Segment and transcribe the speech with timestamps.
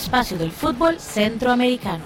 [0.00, 2.02] espacio del fútbol centroamericano.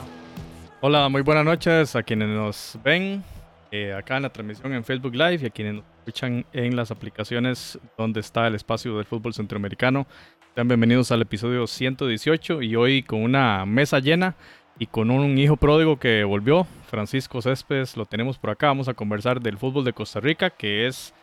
[0.81, 3.23] Hola, muy buenas noches a quienes nos ven
[3.71, 6.91] eh, acá en la transmisión en Facebook Live y a quienes nos escuchan en las
[6.91, 10.09] aplicaciones donde está el espacio del fútbol centroamericano.
[10.57, 14.35] Sean bienvenidos al episodio 118 y hoy con una mesa llena
[14.77, 18.67] y con un hijo pródigo que volvió, Francisco Céspedes, lo tenemos por acá.
[18.67, 21.15] Vamos a conversar del fútbol de Costa Rica, que es,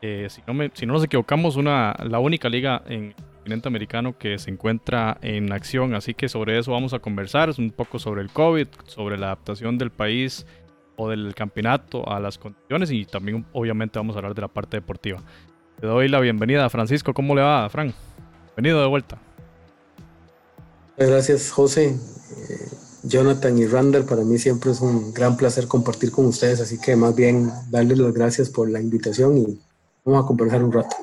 [0.00, 3.14] eh, si, no si no nos equivocamos, una, la única liga en
[3.46, 5.94] continente americano que se encuentra en acción.
[5.94, 9.78] Así que sobre eso vamos a conversar, un poco sobre el COVID, sobre la adaptación
[9.78, 10.44] del país
[10.96, 14.78] o del campeonato a las condiciones y también obviamente vamos a hablar de la parte
[14.78, 15.22] deportiva.
[15.80, 17.14] Te doy la bienvenida, a Francisco.
[17.14, 17.94] ¿Cómo le va, Frank?
[18.56, 19.16] Bienvenido de vuelta.
[20.96, 21.90] Gracias, José.
[21.90, 22.68] Eh,
[23.04, 26.96] Jonathan y Randall, para mí siempre es un gran placer compartir con ustedes, así que
[26.96, 29.60] más bien darles las gracias por la invitación y
[30.04, 30.96] vamos a conversar un rato.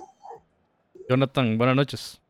[1.08, 2.23] Jonathan, buenas noches.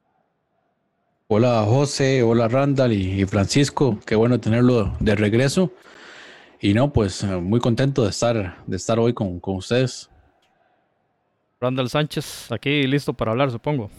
[1.36, 5.72] Hola José, hola Randall y Francisco, qué bueno tenerlo de regreso.
[6.62, 10.12] Y no, pues eh, muy contento de estar, de estar hoy con, con ustedes.
[11.59, 13.90] Randall Sánchez, aquí listo para hablar, supongo.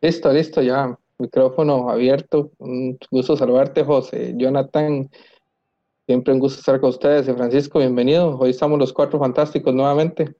[0.00, 2.50] Listo, listo, ya micrófono abierto.
[2.58, 4.34] Un gusto saludarte, José.
[4.36, 5.08] Jonathan,
[6.06, 7.28] siempre un gusto estar con ustedes.
[7.28, 8.36] Y Francisco, bienvenido.
[8.36, 10.34] Hoy estamos los cuatro fantásticos nuevamente.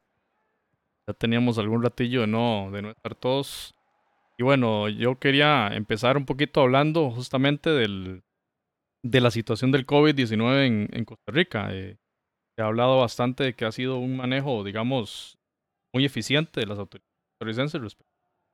[1.07, 3.74] Ya teníamos algún ratillo de no, de no estar todos.
[4.37, 8.23] Y bueno, yo quería empezar un poquito hablando justamente del,
[9.03, 11.69] de la situación del COVID-19 en, en, Costa Rica.
[11.73, 11.97] Eh,
[12.59, 15.39] ha hablado bastante de que ha sido un manejo, digamos,
[15.93, 17.09] muy eficiente de las autoridades
[17.73, 18.05] respecto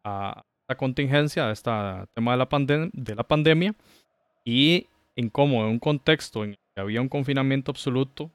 [0.04, 0.44] a,
[0.76, 1.70] contingencia, de este
[2.14, 3.74] tema de la, de la pandemia
[4.44, 4.86] y
[5.16, 8.30] en cómo en un contexto en que había un confinamiento absoluto,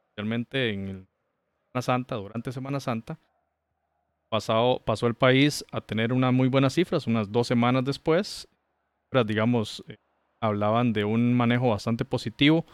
[0.00, 1.08] especialmente en el
[1.68, 3.18] Semana Santa, durante Semana Santa,
[4.30, 8.48] pasado, pasó el país a tener unas muy buenas cifras, unas dos semanas después,
[9.26, 9.96] digamos, eh,
[10.42, 12.64] hablaban de un manejo bastante positivo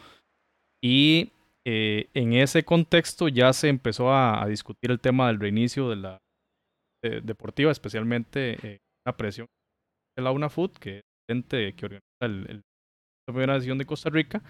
[0.83, 1.31] y
[1.65, 6.19] eh, en ese contexto ya se empezó a, discutir el tema del reinicio de la
[7.23, 9.45] deportiva, especialmente eh, la presión
[10.17, 12.63] de la UNAFUT, que es gente que organiza el,
[13.27, 14.41] la Federación de Costa Rica.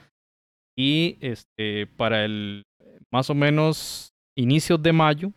[0.77, 2.63] Y este, para el
[3.11, 5.31] más o menos inicios de mayo,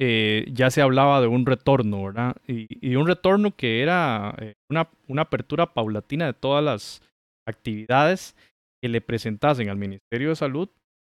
[0.00, 2.36] eh, ya se hablaba de un retorno, ¿verdad?
[2.46, 4.88] Y, un retorno que era eh, una,
[5.20, 7.02] apertura paulatina de todas las
[7.46, 8.36] actividades
[8.80, 10.68] que le presentasen al Ministerio de Salud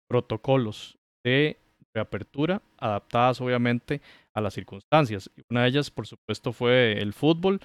[0.08, 1.58] protocolos de
[1.96, 4.02] reapertura adaptadas obviamente
[4.36, 5.32] a las circunstancias.
[5.50, 7.60] Una de ellas, por supuesto, fue el fútbol.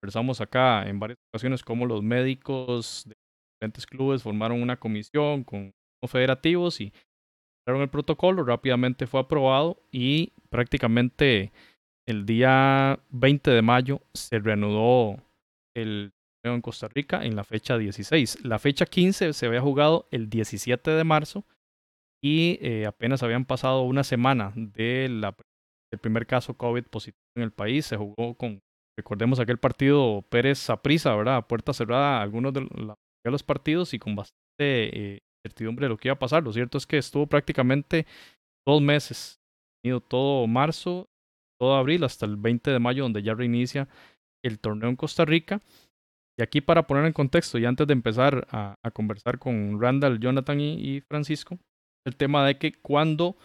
[0.00, 3.14] Conversamos acá en varias ocasiones cómo los médicos de
[3.60, 5.70] diferentes clubes formaron una comisión con
[6.08, 6.92] federativos y
[7.76, 11.52] el protocolo, rápidamente fue aprobado y prácticamente
[12.06, 15.16] el día 20 de mayo se reanudó
[15.76, 16.12] el
[16.42, 18.44] torneo en Costa Rica en la fecha 16.
[18.44, 21.44] La fecha 15 se había jugado el 17 de marzo
[22.22, 25.36] y eh, apenas habían pasado una semana de la
[25.92, 27.86] el primer caso COVID positivo en el país.
[27.86, 28.60] Se jugó con,
[28.96, 31.46] recordemos aquel partido Pérez Prisa, ¿verdad?
[31.46, 32.66] puerta cerrada, algunos de
[33.24, 36.42] los partidos y con bastante eh, certidumbre de lo que iba a pasar.
[36.42, 38.06] Lo cierto es que estuvo prácticamente
[38.66, 39.40] dos meses,
[40.08, 41.08] todo marzo,
[41.58, 43.88] todo abril, hasta el 20 de mayo, donde ya reinicia
[44.44, 45.60] el torneo en Costa Rica.
[46.38, 50.60] Y aquí para poner en contexto, y antes de empezar a, conversar con Randall, Jonathan
[50.60, 51.58] y Francisco,
[52.06, 53.36] el tema de que cuando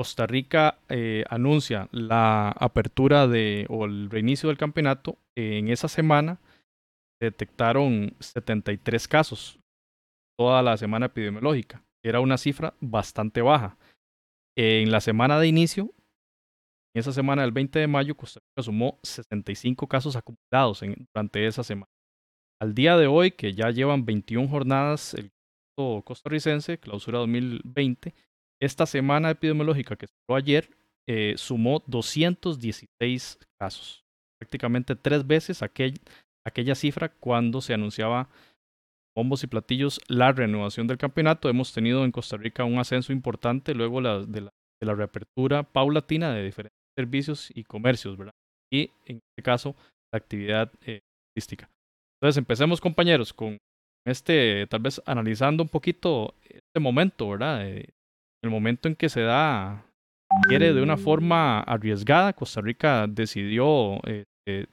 [0.00, 6.40] Costa Rica eh, anuncia la apertura de, o el reinicio del campeonato, en esa semana
[7.20, 9.59] se detectaron 73 casos,
[10.40, 11.84] toda la semana epidemiológica.
[12.02, 13.76] Era una cifra bastante baja.
[14.56, 15.92] En la semana de inicio,
[16.94, 20.80] en esa semana del 20 de mayo, Costa Rica sumó 65 casos acumulados
[21.12, 21.92] durante esa semana.
[22.58, 25.30] Al día de hoy, que ya llevan 21 jornadas el
[25.76, 28.14] costarricense, clausura 2020,
[28.62, 30.70] esta semana epidemiológica que se ayer
[31.06, 34.06] eh, sumó 216 casos,
[34.40, 36.00] prácticamente tres veces aquel,
[36.46, 38.30] aquella cifra cuando se anunciaba
[39.20, 41.50] bombos y platillos la renovación del campeonato.
[41.50, 46.78] Hemos tenido en Costa Rica un ascenso importante luego de, la, reapertura paulatina de diferentes
[46.98, 48.32] servicios y comercios, ¿verdad?
[48.72, 49.76] Y en este caso,
[50.10, 51.00] la actividad eh,
[51.34, 51.68] turística.
[52.18, 53.58] Entonces, empecemos compañeros con
[54.06, 57.66] este, tal vez analizando un poquito este momento, ¿verdad?
[57.66, 59.84] el momento en que se da,
[60.48, 64.66] quiere de una forma arriesgada, Costa Rica decidió eh, eh,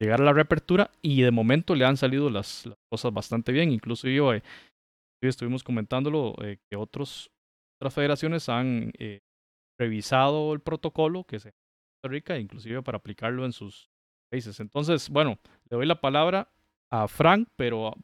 [0.00, 3.72] llegar a la reapertura y de momento le han salido las, cosas bastante bien.
[3.72, 4.42] Incluso yo, eh,
[5.20, 6.34] estuvimos comentándolo,
[6.70, 7.30] que otros,
[7.80, 8.92] otras federaciones han
[9.78, 11.52] revisado el protocolo que se
[11.98, 13.90] Costa Rica, inclusive para aplicarlo en sus
[14.30, 14.60] países.
[14.60, 16.48] Entonces, bueno, le doy la palabra
[16.90, 17.94] a Frank, pero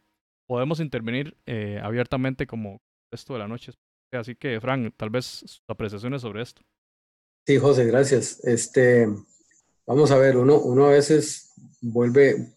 [0.49, 2.81] podemos intervenir eh, abiertamente como
[3.13, 3.73] esto de la noche.
[4.13, 6.63] Así que, Frank, tal vez sus apreciaciones sobre esto.
[7.47, 8.45] Sí, José, gracias.
[8.45, 9.07] Este,
[9.87, 12.55] vamos a ver, uno, uno a veces vuelve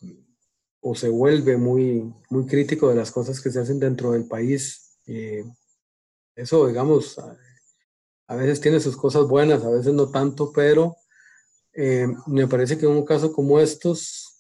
[0.82, 5.00] o se vuelve muy, muy crítico de las cosas que se hacen dentro del país.
[5.06, 5.44] Eh,
[6.36, 7.20] eso, digamos,
[8.28, 10.96] a, veces tiene sus cosas buenas, a veces no tanto, pero
[11.74, 14.40] eh, me parece que en un caso como estos,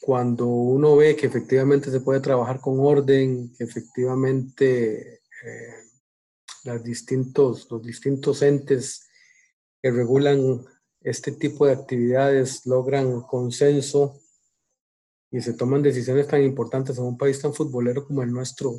[0.00, 5.74] cuando uno ve que efectivamente se puede trabajar con orden, que efectivamente eh,
[6.64, 9.08] las distintos, los distintos entes
[9.82, 10.64] que regulan
[11.00, 14.20] este tipo de actividades logran consenso
[15.30, 18.74] y se toman decisiones tan importantes en un país tan futbolero como el nuestro,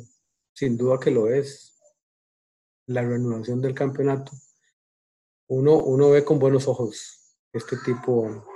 [0.54, 1.78] sin duda que lo es,
[2.86, 4.32] la reanudación del campeonato,
[5.48, 8.46] uno, uno ve con buenos ojos este tipo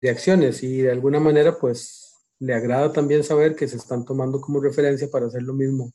[0.00, 4.40] de acciones y de alguna manera pues le agrada también saber que se están tomando
[4.40, 5.92] como referencia para hacer lo mismo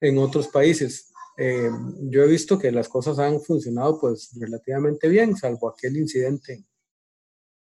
[0.00, 1.12] en otros países.
[1.36, 1.68] Eh,
[2.02, 6.64] yo he visto que las cosas han funcionado pues relativamente bien, salvo aquel incidente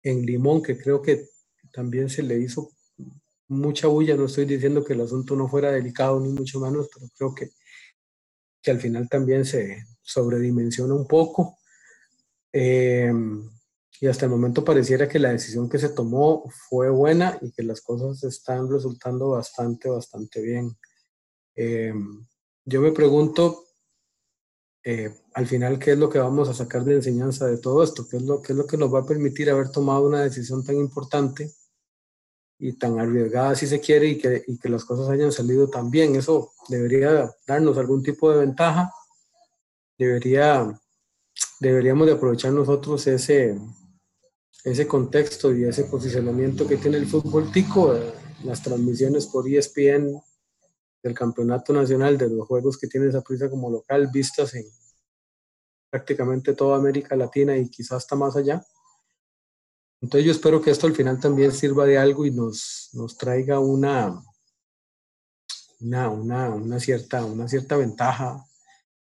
[0.03, 1.29] en Limón, que creo que
[1.73, 2.71] también se le hizo
[3.49, 4.17] mucha bulla.
[4.17, 7.51] No estoy diciendo que el asunto no fuera delicado, ni mucho menos, pero creo que,
[8.63, 11.59] que al final también se sobredimensiona un poco.
[12.53, 13.13] Eh,
[14.01, 17.63] y hasta el momento pareciera que la decisión que se tomó fue buena y que
[17.63, 20.77] las cosas están resultando bastante, bastante bien.
[21.57, 21.95] Eh,
[22.65, 23.65] yo me pregunto
[24.83, 28.07] eh, al final qué es lo que vamos a sacar de enseñanza de todo esto,
[28.09, 30.63] qué es lo, qué es lo que nos va a permitir haber tomado una decisión
[30.65, 31.51] tan importante
[32.59, 35.91] y tan arriesgada si se quiere y que, y que las cosas hayan salido tan
[35.91, 36.17] bien.
[36.17, 38.93] Eso debería darnos algún tipo de ventaja,
[39.99, 40.81] debería,
[41.61, 43.59] deberíamos de aprovechar nosotros ese,
[44.65, 48.13] ese contexto y ese posicionamiento que tiene el fútbol tico, eh,
[48.45, 50.23] las transmisiones por ESPN
[51.05, 54.65] del campeonato nacional, de los juegos que tiene esa prisa como local, vistas en
[55.91, 58.65] prácticamente toda América Latina y quizás hasta más allá.
[60.01, 63.61] Entonces yo espero que esto al final también sirva de algo y nos, nos traiga
[63.61, 64.19] una,
[65.81, 68.43] una, una, una, cierta, una cierta ventaja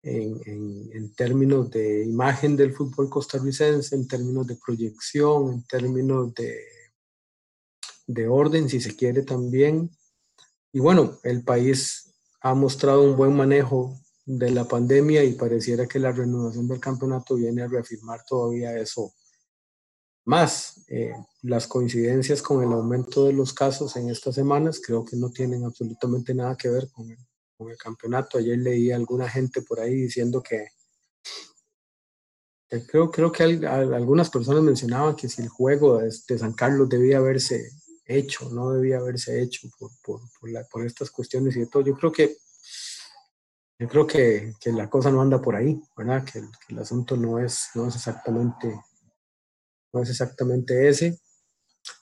[0.03, 6.35] en, en, en, términos de imagen del fútbol costarricense, en términos de proyección, en términos
[6.35, 6.59] de,
[8.07, 9.91] de orden, si se quiere también,
[10.73, 15.99] y bueno, el país ha mostrado un buen manejo de la pandemia y pareciera que
[15.99, 19.15] la renovación del campeonato viene a reafirmar todavía eso
[20.27, 20.85] más.
[20.89, 25.31] Eh, las coincidencias con el aumento de los casos en estas semanas creo que no
[25.31, 27.19] tienen absolutamente nada que ver con el,
[27.57, 28.37] con el campeonato.
[28.37, 30.69] Ayer leí a alguna gente por ahí diciendo que,
[32.87, 37.17] creo, creo que algunas personas mencionaban que si el juego de, de San Carlos debía
[37.17, 37.71] haberse
[38.09, 40.21] hecho, no debía haberse hecho por, por,
[40.71, 41.85] por, estas cuestiones y todo.
[41.85, 42.37] Yo creo que,
[43.79, 46.25] yo creo que, que la cosa no anda por ahí, ¿verdad?
[46.25, 48.81] Que, el asunto no es, no es exactamente,
[49.93, 51.21] no es exactamente ese.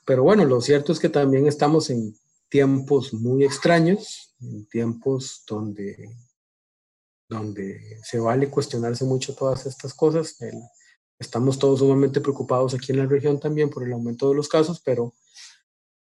[0.07, 2.17] Pero bueno, lo cierto es que también estamos en
[2.49, 6.09] tiempos muy extraños, en tiempos donde,
[7.29, 10.37] donde se vale cuestionarse mucho todas estas cosas.
[11.19, 14.81] Estamos todos sumamente preocupados aquí en la región también por el aumento de los casos,
[14.81, 15.15] pero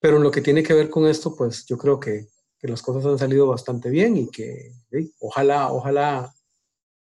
[0.01, 2.27] pero en lo que tiene que ver con esto, pues yo creo que,
[2.63, 4.71] las cosas han salido bastante bien y que
[5.19, 6.31] ojalá, ojalá,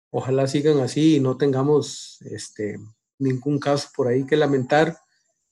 [0.09, 2.77] ojalá sigan así y no tengamos este,
[3.17, 4.97] ningún caso por ahí que lamentar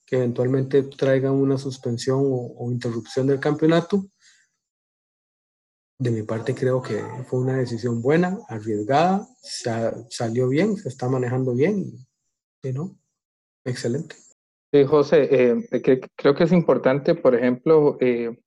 [0.06, 4.06] que eventualmente traigan una suspensión o, interrupción del campeonato.
[6.00, 11.10] De mi parte creo que fue una decisión buena, arriesgada, sa salió bien, se está
[11.10, 12.08] manejando bien
[12.64, 12.98] y, ¿no?
[13.66, 14.16] Excelente.
[14.74, 18.38] Sí, José, eh, que, creo que es importante, por ejemplo, eh,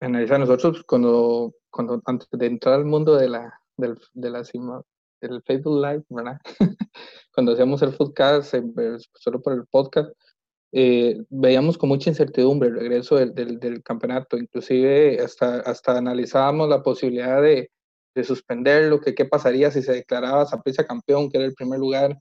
[0.00, 4.82] analizar nosotros cuando, cuando antes de entrar al mundo de la, del, de la cima,
[5.20, 6.38] del Facebook Live, ¿verdad?
[7.34, 8.54] cuando hacíamos el podcast,
[9.14, 10.10] solo por el podcast,
[10.72, 16.68] eh, veíamos con mucha incertidumbre el regreso del, del, del, campeonato, inclusive hasta, hasta analizábamos
[16.68, 17.70] la posibilidad de,
[18.14, 22.18] de suspenderlo, que qué pasaría si se declaraba Zaprisa campeón, que era el primer lugar,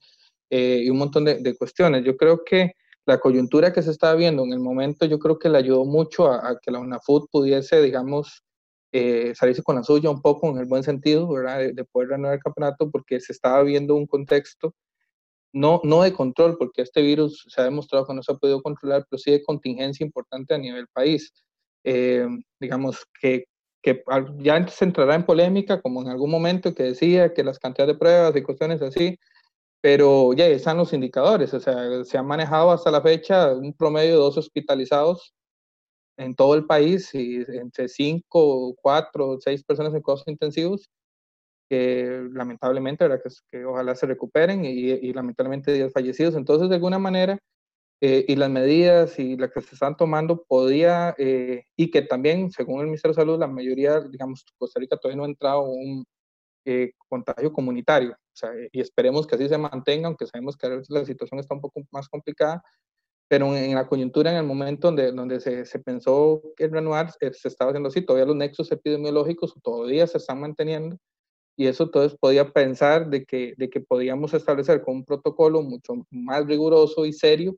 [0.49, 2.05] eh, y un montón de, de cuestiones.
[2.05, 2.75] Yo creo que
[3.05, 6.31] la coyuntura que se estaba viendo en el momento, yo creo que le ayudó mucho
[6.31, 8.43] a, que la UNAFUT pudiese, digamos,
[8.91, 11.59] eh, salirse con la suya un poco en el buen sentido, ¿verdad?
[11.59, 14.73] De, de, poder renovar el campeonato, porque se estaba viendo un contexto,
[15.53, 18.61] no, no de control, porque este virus se ha demostrado que no se ha podido
[18.61, 21.31] controlar, pero sí de contingencia importante a nivel país.
[21.83, 22.27] Eh,
[22.59, 23.45] digamos que,
[23.81, 24.03] que
[24.39, 27.99] ya se entrará en polémica, como en algún momento que decía que las cantidades de
[27.99, 29.17] pruebas y cuestiones así,
[29.85, 34.13] pero ya están los indicadores, o sea, se ha manejado hasta la fecha un promedio
[34.13, 35.35] de dos hospitalizados
[36.17, 40.89] en todo el país, y entre 5, 4, 6 personas en cuidados intensivos,
[41.69, 43.23] que lamentablemente, ¿verdad?
[43.23, 46.35] Que, que ojalá se recuperen y, y lamentablemente 10 fallecidos.
[46.35, 47.37] Entonces, de alguna manera,
[48.01, 52.51] eh, y las medidas y las que se están tomando podía, eh, y que también,
[52.51, 56.05] según el Ministerio de Salud, la mayoría, digamos, Costa Rica todavía no ha entrado un
[56.65, 58.17] eh, contagio comunitario.
[58.35, 61.81] Sea, y esperemos que así se mantenga, aunque sabemos que la situación está un poco
[61.91, 62.63] más complicada,
[63.27, 67.11] pero en la coyuntura, en el momento donde, donde se, se pensó que el reanudar,
[67.11, 70.97] se estaba haciendo así, todavía los nexos epidemiológicos todavía se están manteniendo,
[71.57, 76.05] y eso entonces podía pensar de que, de que podíamos establecer con un protocolo mucho
[76.11, 77.55] más riguroso y serio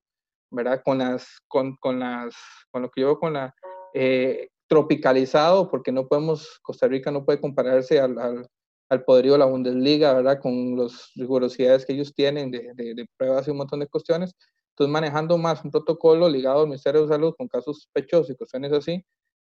[0.52, 0.82] ¿verdad?
[0.84, 2.36] Con las, con, con las,
[2.72, 3.54] con lo que yo con la
[3.94, 8.48] eh, tropicalizado, porque no podemos, Costa Rica no puede compararse al, al,
[8.90, 10.40] al, poderío de la Bundesliga, ¿verdad?
[10.42, 14.36] Con las rigurosidades que ellos tienen de, de, de, pruebas y un montón de cuestiones.
[14.72, 18.72] Entonces, manejando más un protocolo ligado al Ministerio de Salud con casos sospechosos y cuestiones
[18.72, 19.04] así,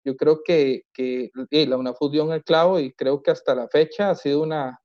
[0.05, 3.53] yo creo que, que y la UNAFUD dio en el clavo y creo que hasta
[3.53, 4.79] la fecha ha sido una,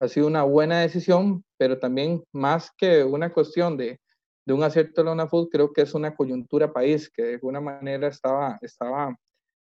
[0.00, 4.00] ha sido una buena decisión, pero también más que una cuestión de,
[4.46, 7.60] de un acierto de la UNAFUD, creo que es una coyuntura país que de alguna
[7.60, 9.14] manera estaba, estaba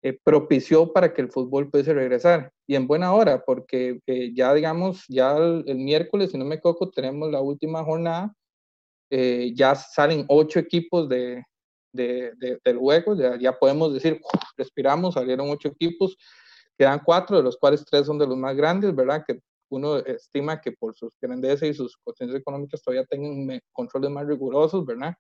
[0.08, 2.54] eh, propició para que el fútbol pudiese regresar.
[2.66, 6.56] Y en buena hora, porque eh, ya digamos, ya el, el, miércoles, si no me
[6.56, 8.34] equivoco, tenemos la última jornada,
[9.10, 11.44] eh, ya salen ocho equipos de,
[11.92, 14.22] de, de, del juego, ya, ya podemos decir,
[14.56, 16.16] respiramos, salieron ocho equipos,
[16.78, 19.24] quedan cuatro, de los cuales tres son de los más grandes, ¿verdad?
[19.28, 24.26] Que uno estima que por sus grandeza y sus potencias económicas todavía tengan controles más
[24.26, 25.14] rigurosos, ¿verdad?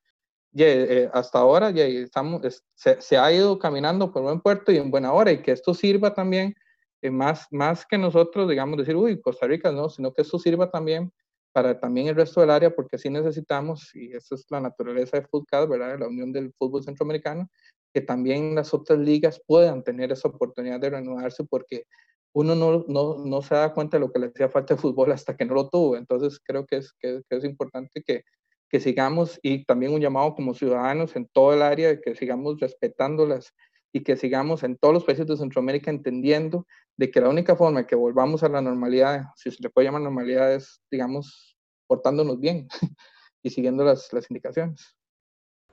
[0.53, 2.41] Y, eh, hasta ahora ya estamos,
[2.75, 5.73] se, se, ha ido caminando por buen puerto y en buena hora y que esto
[5.73, 6.55] sirva también,
[7.01, 10.71] eh, más, más que nosotros, digamos, decir, uy, Costa Rica no, sino que esto sirva
[10.71, 11.11] también
[11.51, 15.25] para también el resto del área, porque así necesitamos, y esa es la naturaleza de
[15.25, 15.99] FUTCAD, ¿verdad?
[15.99, 17.49] La Unión del Fútbol Centroamericano,
[17.93, 21.85] que también las otras ligas puedan tener esa oportunidad de reanudarse, porque
[22.33, 25.11] uno no, no, no, se da cuenta de lo que le hacía falta de fútbol
[25.11, 25.97] hasta que no lo tuvo.
[25.97, 28.23] Entonces creo que es, que, que es importante que,
[28.69, 33.53] que, sigamos y también un llamado como ciudadanos en todo el área, que sigamos respetándolas
[33.93, 37.87] y que sigamos en todos los países de Centroamérica entendiendo de que la única forma
[37.87, 41.57] que volvamos a la normalidad, si se le puede llamar normalidad, es, digamos,
[41.87, 42.67] portándonos bien
[43.43, 44.95] y siguiendo las, las indicaciones.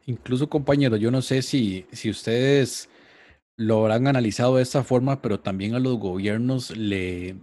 [0.06, 2.88] Incluso, compañero, yo no sé si, si ustedes
[3.56, 7.36] lo habrán analizado de esta forma, pero también a los gobiernos le,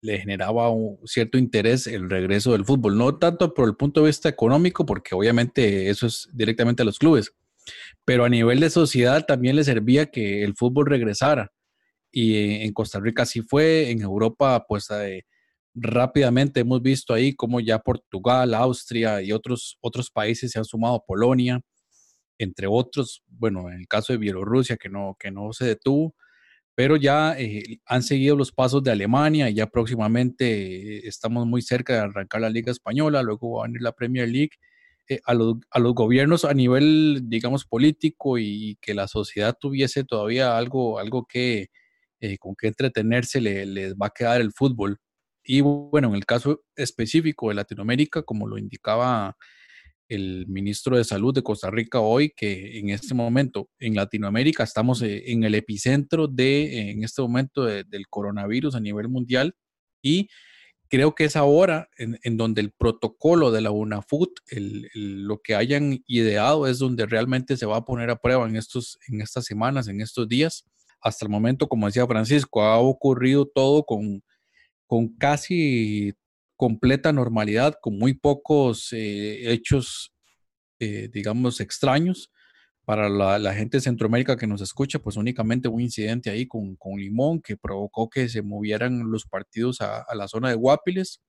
[0.00, 4.08] le generaba un cierto interés el regreso del fútbol, no tanto por el punto de
[4.08, 7.32] vista económico, porque obviamente eso es directamente a los clubes,
[8.04, 11.52] pero a nivel de sociedad también le servía que el fútbol regresara.
[12.10, 15.24] Y en Costa Rica sí fue, en Europa pues eh,
[15.74, 21.04] rápidamente hemos visto ahí como ya Portugal, Austria y otros, otros países se han sumado,
[21.06, 21.60] Polonia,
[22.38, 26.14] entre otros, bueno, en el caso de Bielorrusia, que no, que no se detuvo,
[26.78, 31.60] pero ya eh, han seguido los pasos de Alemania y ya próximamente eh, estamos muy
[31.60, 34.52] cerca de arrancar la Liga Española, luego va a venir la Premier League.
[35.08, 40.04] Eh, a, los, a, los, gobiernos a nivel, digamos, político y, que la sociedad tuviese
[40.04, 41.70] todavía algo, algo que,
[42.20, 44.98] eh, con que entretenerse, le, les va a quedar el fútbol.
[45.42, 49.36] Y bueno, en el caso específico de Latinoamérica, como lo indicaba
[50.08, 55.02] el ministro de Salud de Costa Rica hoy, que en este momento en Latinoamérica estamos
[55.02, 59.54] eh, en el epicentro de, en este momento de, del coronavirus a nivel mundial
[60.02, 60.28] y
[60.88, 64.30] creo que es ahora en, donde el protocolo de la UNAFUT,
[64.94, 68.98] lo que hayan ideado es donde realmente se va a poner a prueba en, estos,
[69.08, 70.64] en estas semanas, en estos días.
[71.00, 74.22] Hasta el momento, como decía Francisco, ha ocurrido todo con,
[74.86, 76.14] con casi
[76.58, 80.12] completa normalidad, con muy pocos eh, hechos,
[80.80, 82.30] eh, digamos, extraños.
[82.84, 86.98] Para la, gente de Centroamérica que nos escucha, pues únicamente un incidente ahí con, con
[86.98, 91.20] Limón que provocó que se movieran los partidos a, a, la zona de Guapiles,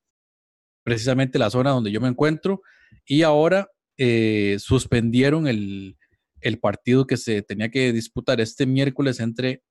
[0.84, 2.62] precisamente la zona donde yo me encuentro,
[3.06, 5.98] y ahora eh, suspendieron el,
[6.40, 9.62] el partido que se tenía que disputar este miércoles entre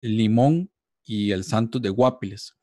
[0.00, 0.70] Limón
[1.04, 2.56] y el Santos de Guapiles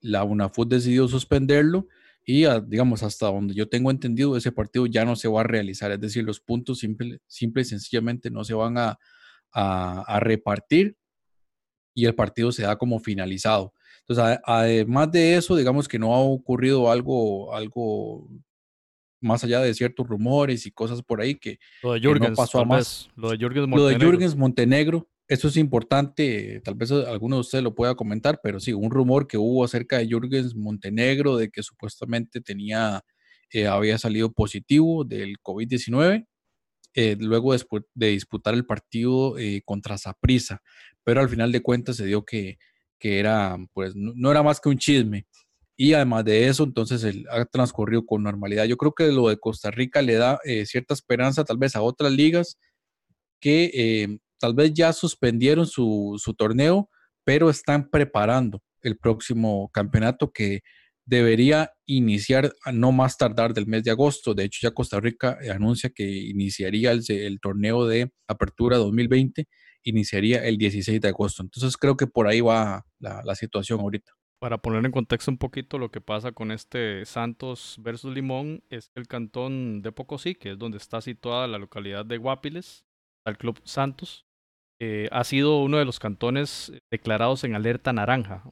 [0.00, 1.86] la UNAFUT decidió suspenderlo
[2.24, 5.44] y, ah, digamos, hasta donde yo tengo entendido, ese partido ya no se va a
[5.44, 8.98] realizar, es decir, los puntos simple, simple y sencillamente no se van a,
[9.52, 10.96] a, a repartir
[11.94, 13.72] y el partido se da como finalizado.
[14.06, 18.28] Entonces, además de eso, digamos que no ha ocurrido algo, algo
[19.20, 22.36] más allá de ciertos rumores y cosas por ahí que, lo de Jürgens, que no
[22.36, 23.08] pasó a más.
[23.16, 23.92] Lo de Jürgens Montenegro.
[23.92, 28.40] Lo de Jürgens Montenegro, eso es importante, tal vez alguno de ustedes lo pueda comentar,
[28.42, 33.02] pero sí, un rumor que hubo acerca de Jürgens Montenegro, de que supuestamente tenía,
[33.52, 36.26] eh, había salido positivo del COVID-19
[36.94, 40.62] eh, luego de, disputar el partido contra Saprissa,
[41.04, 42.58] pero al final de cuentas se dio que,
[42.98, 45.26] que era, pues, no, era más que un chisme.
[45.76, 48.64] Y además de eso, entonces el, ha transcurrido con normalidad.
[48.64, 52.12] Yo creo que lo de Costa Rica le da cierta esperanza tal vez a otras
[52.12, 52.58] ligas
[53.40, 56.88] que tal vez ya suspendieron su, su torneo,
[57.24, 60.60] pero están preparando el próximo campeonato que
[61.08, 64.34] debería iniciar no más tardar del mes de agosto.
[64.34, 69.48] De hecho, ya Costa Rica eh, anuncia que iniciaría el, torneo de apertura 2020,
[69.84, 71.42] iniciaría el 16 de agosto.
[71.42, 74.12] Entonces creo que por ahí va la, situación ahorita.
[74.38, 78.92] Para poner en contexto un poquito lo que pasa con este Santos versus Limón, es
[78.94, 82.84] el cantón de Pocosí, que es donde está situada la localidad de Guapiles,
[83.24, 84.27] el Club Santos,
[84.80, 88.44] eh, ha sido uno de los cantones declarados en alerta naranja.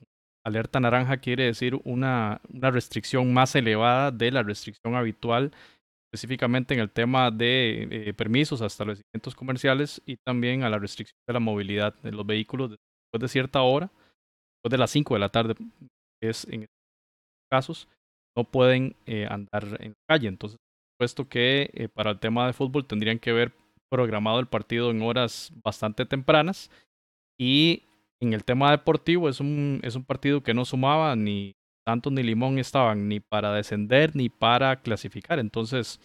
[0.45, 5.53] Alerta naranja quiere decir una, una restricción más elevada de la restricción habitual,
[6.13, 11.19] específicamente en el tema de eh, permisos a establecimientos comerciales y también a la restricción
[11.29, 13.91] de la movilidad de los vehículos después de cierta hora,
[14.57, 15.55] después de las 5 de la tarde,
[16.21, 16.67] es en
[17.51, 17.89] casos,
[18.37, 20.29] no pueden eh, andar en la calle.
[20.29, 20.59] Entonces,
[20.99, 23.53] puesto que para el tema de fútbol tendrían que ver
[23.89, 26.71] programado el partido en horas bastante tempranas.
[27.39, 27.83] Y
[28.21, 32.23] en el tema deportivo es un, es un partido que no sumaba ni Santos ni
[32.23, 35.39] Limón estaban ni para descender ni para clasificar.
[35.39, 36.01] Entonces,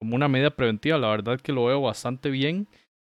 [0.00, 2.66] como una medida preventiva, la verdad que lo veo bastante bien.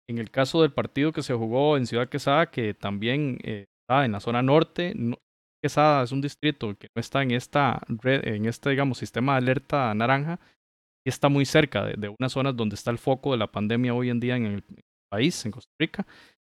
[0.09, 4.03] En el caso del partido que se jugó en Ciudad Quesada, que también eh, está
[4.03, 4.93] en la zona norte,
[5.63, 9.37] Quesada es un distrito que no está en esta red, en este digamos sistema de
[9.37, 10.41] alerta naranja,
[11.09, 14.19] está muy cerca de, unas zonas donde está el foco de la pandemia hoy en
[14.19, 14.63] día en el
[15.11, 16.05] país, en Costa Rica.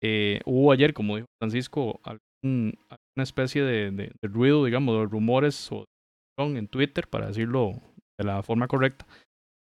[0.02, 2.73] Eh, hubo ayer, como dijo Francisco, alguna
[3.17, 5.84] especie de, ruido, digamos, de rumores o
[6.39, 7.73] en Twitter, para decirlo
[8.17, 9.06] de la forma correcta,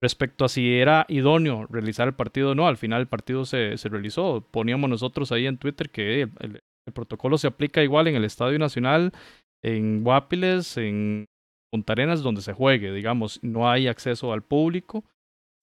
[0.01, 2.67] respecto a si era idóneo realizar el partido o no.
[2.67, 4.47] Al final el partido se, se realizó.
[4.49, 6.61] Poníamos nosotros ahí en Twitter que el,
[6.93, 9.13] protocolo se aplica igual en el Estadio Nacional,
[9.63, 11.25] en Guapiles, en
[11.73, 15.03] Punta Arenas donde se juegue, digamos, no hay acceso al público.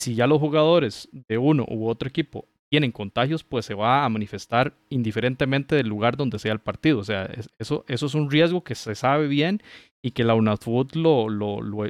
[0.00, 4.08] Si ya los jugadores de uno u otro equipo tienen contagios, pues se va a
[4.08, 6.98] manifestar indiferentemente del lugar donde sea el partido.
[6.98, 9.62] O sea, eso, eso es un riesgo que se sabe bien
[10.02, 11.86] y que la UNAFUT lo, lo,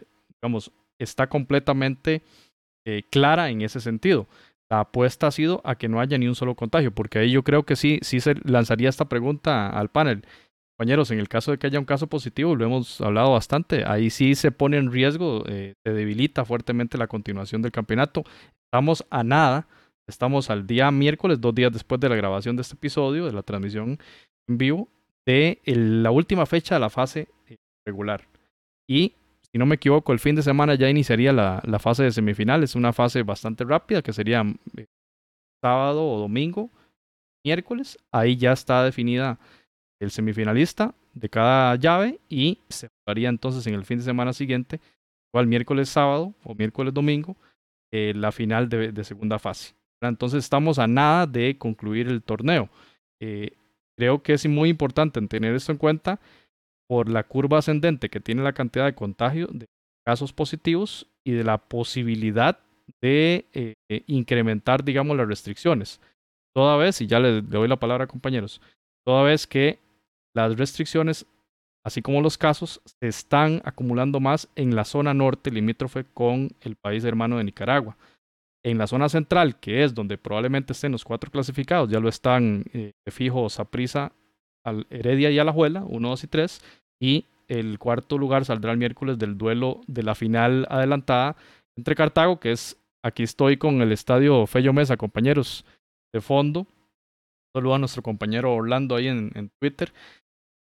[0.99, 2.21] está completamente
[2.85, 4.29] eh, clara en ese sentido.
[4.69, 7.43] La apuesta ha sido a que no haya ni un solo contagio, porque ahí yo
[7.43, 10.27] creo que sí, sí se lanzaría esta pregunta al panel
[10.81, 14.09] compañeros, en el caso de que haya un caso positivo, lo hemos hablado bastante, ahí
[14.09, 18.25] sí se pone en riesgo, eh, se debilita fuertemente la continuación del campeonato.
[18.65, 19.69] Estamos a nada,
[20.09, 23.43] estamos al día miércoles, dos días después de la grabación de este episodio, de la
[23.43, 23.99] transmisión
[24.49, 24.89] en vivo,
[25.27, 28.27] de la última fecha de la fase eh, regular.
[28.89, 29.13] Y
[29.53, 32.75] si no me equivoco, el fin de semana ya iniciaría la, la fase de semifinales,
[32.75, 34.43] una fase bastante rápida que sería
[34.79, 34.87] eh,
[35.63, 36.71] sábado o domingo,
[37.45, 37.99] miércoles.
[38.11, 39.39] Ahí ya está definida
[40.01, 44.81] el semifinalista de cada llave y se jugaría entonces en el fin de semana siguiente,
[45.33, 47.37] igual miércoles sábado o miércoles domingo,
[47.93, 49.75] eh, la final de, segunda fase.
[50.03, 52.71] Entonces estamos a nada de concluir el torneo.
[53.21, 53.53] Eh,
[53.97, 56.21] creo que es muy importante tener esto en cuenta
[56.89, 59.67] por la curva ascendente que tiene la cantidad de contagios, de
[60.07, 62.59] casos positivos y de la posibilidad
[63.03, 63.75] de eh,
[64.07, 66.01] incrementar, digamos, las restricciones.
[66.55, 68.61] Toda vez, y ya le, le doy la palabra, compañeros,
[69.05, 69.79] toda vez que
[70.35, 71.27] las restricciones,
[71.85, 76.77] así como los casos, se están acumulando más en la zona norte limítrofe con el
[76.77, 77.97] país hermano de Nicaragua.
[78.63, 82.65] En la zona central, que es donde probablemente estén los cuatro clasificados, ya lo están
[82.73, 84.13] eh, fijo Saprisa,
[84.91, 86.63] Heredia y Alajuela, 1, 2 y 3,
[87.01, 91.37] y el cuarto lugar saldrá el miércoles del duelo de la final adelantada
[91.77, 95.65] entre Cartago, que es, aquí estoy con el estadio Fello Mesa, compañeros
[96.13, 96.67] de fondo.
[97.57, 99.93] Saludo a nuestro compañero Orlando ahí en Twitter.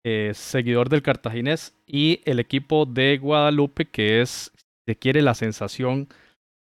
[0.06, 4.52] Eh, seguidor del cartaginés, y el equipo de Guadalupe, que es,
[4.86, 6.10] se quiere, la sensación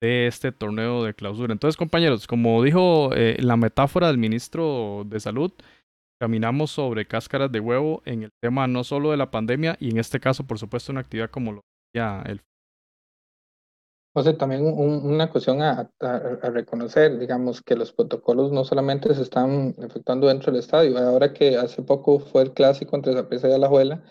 [0.01, 1.53] de este torneo de clausura.
[1.53, 5.51] Entonces, compañeros, como dijo eh, la metáfora del ministro de Salud,
[6.19, 9.97] caminamos sobre cáscaras de huevo en el tema no solo de la pandemia y en
[9.99, 11.61] este caso, por supuesto, una actividad como lo
[11.95, 12.41] ya el
[14.17, 15.91] José, también una cuestión a,
[16.41, 21.55] reconocer, digamos, que los protocolos no solamente se están efectuando dentro del estadio, ahora que
[21.55, 24.03] hace poco fue el clásico entre Zapresa y Alajuela,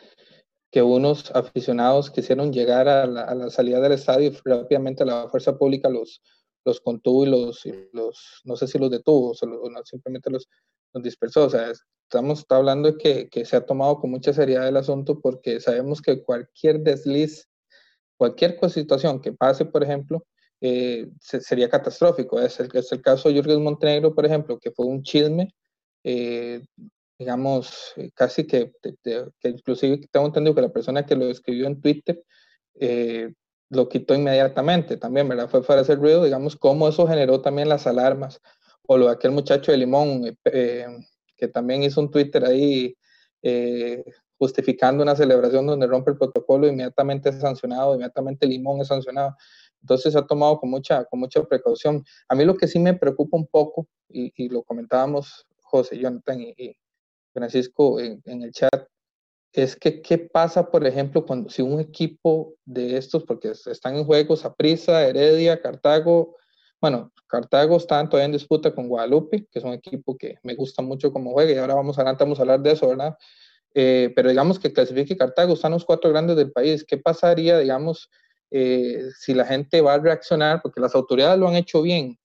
[0.71, 5.89] que unos aficionados quisieron llegar a la, salida del estadio y rápidamente la fuerza pública
[5.89, 6.23] los,
[6.65, 10.49] los contuvo y los, los, no sé si los detuvo, o simplemente los,
[10.93, 11.47] los dispersó.
[11.47, 11.73] O sea,
[12.05, 16.01] estamos hablando de que, que se ha tomado con mucha seriedad el asunto porque sabemos
[16.01, 17.49] que cualquier desliz
[18.17, 20.25] cualquier situación que pase, por ejemplo,
[20.61, 22.41] eh, sería catastrófico.
[22.41, 25.55] Es el, caso de Jürgen Montenegro, por ejemplo, que fue un chisme,
[26.05, 26.63] eh,
[27.19, 31.81] digamos, eh, casi que, que, inclusive tengo entendido que la persona que lo escribió en
[31.81, 32.23] Twitter
[33.69, 35.49] lo quitó inmediatamente también, ¿verdad?
[35.49, 38.41] Fue para hacer ruido, digamos, cómo eso generó también las alarmas.
[38.87, 42.97] O lo de aquel muchacho de Limón, que también hizo un Twitter ahí
[44.39, 49.37] justificando una celebración donde rompe el protocolo, inmediatamente es sancionado, inmediatamente Limón es sancionado.
[49.81, 52.05] Entonces se ha tomado con mucha, con mucha precaución.
[52.29, 56.77] A mí lo que sí me preocupa un poco, y, lo comentábamos José, Jonathan y,
[57.33, 58.89] Francisco en, el chat,
[59.53, 64.05] es que qué pasa, por ejemplo, cuando si un equipo de estos, porque están en
[64.05, 66.35] juego Saprissa, Heredia, Cartago,
[66.81, 70.83] bueno, Cartago está todavía en disputa con Guadalupe, que es un equipo que me gusta
[70.83, 73.17] mucho como juega, y ahora vamos adelante, vamos a hablar de eso, ¿verdad?
[73.75, 76.85] Eh, pero digamos que clasifique Cartago, están los cuatro grandes del país.
[76.85, 78.11] ¿Qué pasaría, digamos,
[78.51, 80.61] eh, si la gente va a reaccionar?
[80.63, 82.19] Porque las autoridades lo han hecho bien,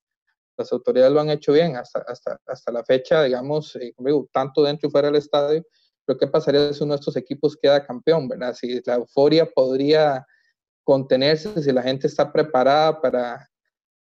[0.57, 3.93] las autoridades lo han hecho bien hasta, hasta, hasta la fecha, digamos, eh,
[4.31, 5.63] tanto dentro y fuera del estadio.
[6.05, 8.53] Pero ¿qué pasaría si uno de estos equipos queda campeón, verdad?
[8.53, 10.25] Si la euforia podría
[10.83, 13.49] contenerse, si la gente está preparada para,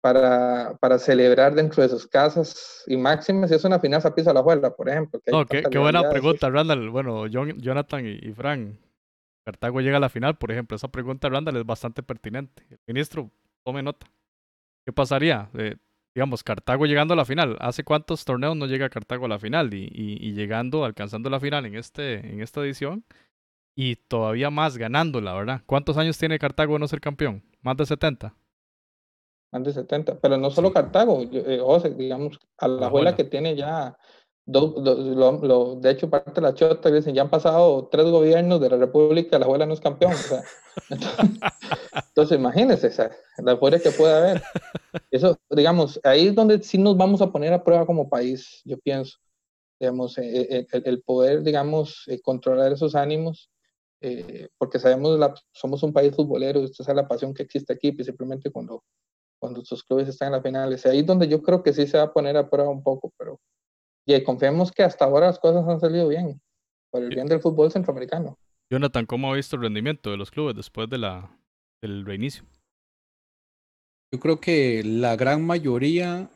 [0.02, 4.42] para, para, celebrar dentro de sus casas y máximas si es una final a la
[4.42, 5.20] juela, por ejemplo.
[5.48, 6.90] qué, buena pregunta, Randall.
[6.90, 8.76] Bueno, Jonathan y, y Frank,
[9.46, 10.76] Cartago llega a la final, por ejemplo.
[10.76, 12.64] Esa pregunta, Randall, es bastante pertinente.
[12.70, 13.32] El ministro,
[13.64, 14.08] tome nota.
[14.86, 15.50] ¿Qué pasaría?
[15.58, 15.76] Eh,
[16.14, 17.58] digamos, Cartago llegando a la final.
[17.60, 19.74] ¿Hace cuántos torneos no llega Cartago a la final?
[19.74, 23.04] Y, y, llegando, alcanzando la final en, este, en esta edición.
[23.76, 25.62] Y todavía más ganándola, ¿verdad?
[25.66, 27.44] ¿Cuántos años tiene Cartago de no ser campeón?
[27.62, 28.36] ¿Más de 70?
[29.52, 33.56] Más de 70, pero no solo Cartago, eh, José, digamos, a la abuela que tiene
[33.56, 33.98] ya,
[34.46, 38.78] lo, de hecho, parte de la chota, dicen, ya han pasado tres gobiernos de la
[38.78, 40.14] República, la abuela no es campeón.
[42.10, 42.92] entonces, imagínense,
[43.44, 44.44] la abuela que puede haber.
[45.12, 48.78] Eso, digamos, ahí es donde sí nos vamos a poner a prueba como país, yo
[48.80, 49.18] pienso.
[49.80, 53.50] Digamos, eh, eh, el, poder, digamos, controlar esos ánimos,
[54.58, 58.50] porque sabemos, la, somos un país futbolero, esta es la pasión que existe aquí, simplemente
[58.50, 58.84] cuando
[59.40, 60.74] cuando sus clubes están en la final.
[60.74, 63.12] Es ahí donde yo creo que sí se va a poner a prueba un poco,
[63.18, 63.40] pero
[64.06, 66.42] y confiemos que hasta ahora las cosas han salido bien,
[66.90, 68.40] por el bien del fútbol centroamericano.
[68.72, 71.40] Jonathan, ¿cómo ha visto el rendimiento de los clubes después de la,
[71.82, 72.44] del reinicio?
[74.12, 76.32] Yo creo que la gran mayoría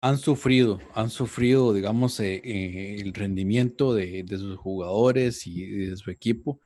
[0.00, 5.96] han sufrido, han sufrido, digamos, eh, eh, el rendimiento de, de, sus jugadores y de
[5.96, 6.60] su equipo.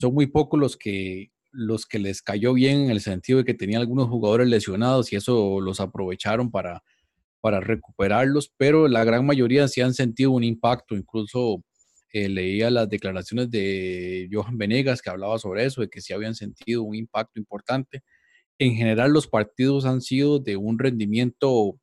[0.00, 3.54] Son muy pocos los que los que les cayó bien en el sentido de que
[3.54, 6.82] tenían algunos jugadores lesionados y eso los aprovecharon para,
[7.40, 11.62] para recuperarlos, pero la gran mayoría sí han sentido un impacto, incluso
[12.12, 16.34] eh, leía las declaraciones de Johan Venegas que hablaba sobre eso, de que sí habían
[16.34, 18.02] sentido un impacto importante.
[18.58, 21.78] En general los partidos han sido de un rendimiento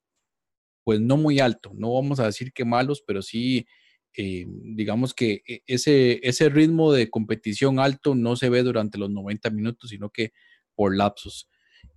[0.84, 3.66] pues no muy alto, no vamos a decir que malos, pero sí
[4.16, 9.10] eh, digamos que e, ese, ese ritmo de competición alto no se ve durante los
[9.10, 10.32] 90 minutos, sino que
[10.74, 11.48] por lapsos.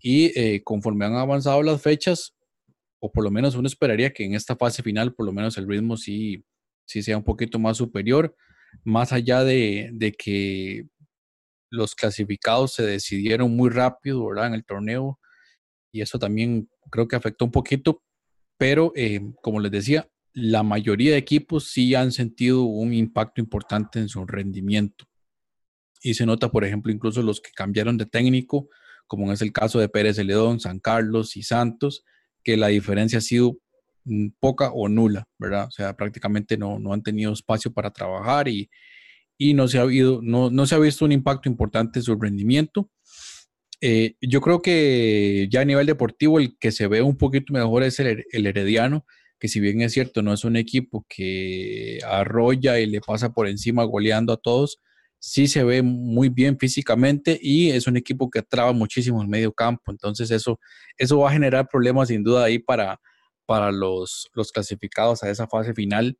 [0.02, 2.36] Y eh, conforme han avanzado las fechas,
[3.00, 5.68] o por lo menos uno esperaría que en esta fase final, por lo menos el
[5.68, 6.44] ritmo sí,
[6.86, 8.36] sí sea un poquito más superior,
[8.84, 10.88] más allá de, de que
[11.70, 14.48] los clasificados se decidieron muy rápido, ¿verdad?
[14.48, 15.20] En el torneo,
[15.92, 18.04] y eso también creo que afectó un poquito,
[18.58, 24.00] pero eh, como les decía, la mayoría de equipos sí han sentido un impacto importante
[24.00, 25.06] en su rendimiento.
[26.02, 28.68] Y se nota, por ejemplo, incluso los que cambiaron de técnico,
[29.08, 32.04] como es el caso de Pérez Celedón, San Carlos y Santos,
[32.44, 33.58] que la diferencia ha sido
[34.04, 35.68] mm, poca o nula, ¿verdad?
[35.68, 38.70] O sea, prácticamente no, no han tenido espacio para trabajar y,
[39.54, 42.92] no, se ha habido, no, no, se ha visto un impacto importante en su rendimiento.
[43.80, 47.84] Eh, yo creo que ya a nivel deportivo el que se ve un poquito mejor
[47.84, 49.06] es el, el Herediano,
[49.40, 53.48] que si bien es cierto, no es un equipo que arrolla y le pasa por
[53.48, 54.80] encima goleando a todos,
[55.20, 59.52] sí se ve muy bien físicamente y es un equipo que traba muchísimo el medio
[59.52, 59.92] campo.
[59.92, 60.60] Entonces eso,
[60.98, 63.00] eso va a generar problemas sin duda ahí para,
[63.46, 66.18] para los, los clasificados a esa fase final.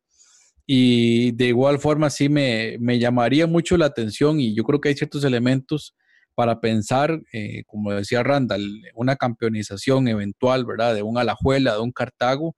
[0.66, 4.88] Y de igual forma sí me, me, llamaría mucho la atención y yo creo que
[4.88, 5.94] hay ciertos elementos
[6.34, 10.94] para pensar, eh, como decía Randall, una campeonización eventual, ¿verdad?
[10.94, 12.56] De un Alajuela, de un Cartago,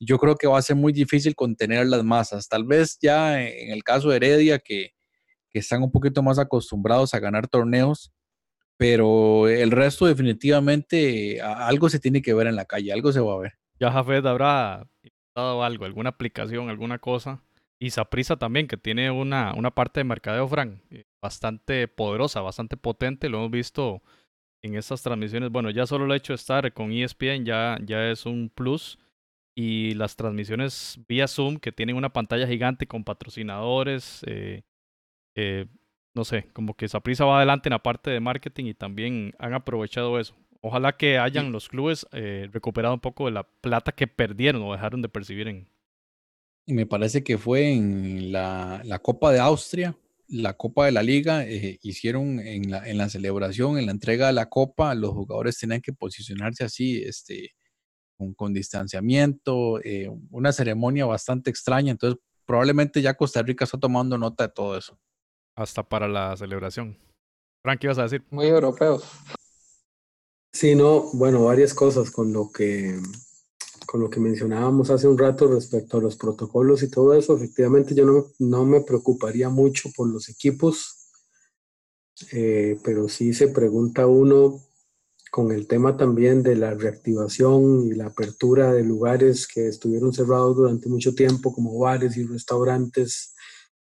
[0.00, 2.48] yo creo que va a ser muy difícil contener las masas.
[2.48, 4.92] Tal vez ya en el caso de Heredia, que,
[5.52, 8.12] están un poquito más acostumbrados a ganar torneos,
[8.76, 13.34] pero el resto definitivamente algo se tiene que ver en la calle, algo se va
[13.34, 13.52] a ver.
[13.80, 14.86] Ya Jafet habrá
[15.34, 17.42] dado algo, alguna aplicación, alguna cosa.
[17.80, 22.76] Y Saprisa también, que tiene una, una parte de mercadeo, Frank, eh, bastante poderosa, bastante
[22.76, 23.28] potente.
[23.28, 24.02] Lo hemos visto
[24.62, 28.26] en estas transmisiones, bueno, ya solo el hecho de estar con ESPN ya, ya es
[28.26, 28.98] un plus.
[29.62, 34.62] Y las transmisiones vía Zoom que tienen una pantalla gigante con patrocinadores, eh,
[35.34, 35.66] eh,
[36.14, 39.52] no sé, como que Saprisa va adelante en la parte de marketing y también han
[39.52, 40.34] aprovechado eso.
[40.62, 44.72] Ojalá que hayan los clubes eh, recuperado un poco de la plata que perdieron o
[44.72, 45.68] dejaron de percibir en.
[46.64, 49.94] Y me parece que fue en la, la Copa de Austria,
[50.26, 54.28] la Copa de la Liga, eh, hicieron en la, en la celebración, en la entrega
[54.28, 57.50] de la Copa, los jugadores tenían que posicionarse así, este,
[58.20, 61.92] con, con distanciamiento, eh, una ceremonia bastante extraña.
[61.92, 64.98] Entonces, probablemente ya Costa Rica está tomando nota de todo eso.
[65.56, 66.98] Hasta para la celebración.
[67.62, 68.22] Frank, ¿qué ibas a decir?
[68.30, 69.04] Muy europeos.
[70.52, 72.98] Sí, no, bueno, varias cosas con lo que
[73.86, 77.92] con lo que mencionábamos hace un rato respecto a los protocolos y todo eso, efectivamente
[77.92, 81.08] yo no, no me preocuparía mucho por los equipos,
[82.30, 84.60] eh, pero sí se pregunta uno
[85.30, 90.56] con el tema también de la reactivación y la apertura de lugares que estuvieron cerrados
[90.56, 93.34] durante mucho tiempo, como bares y restaurantes,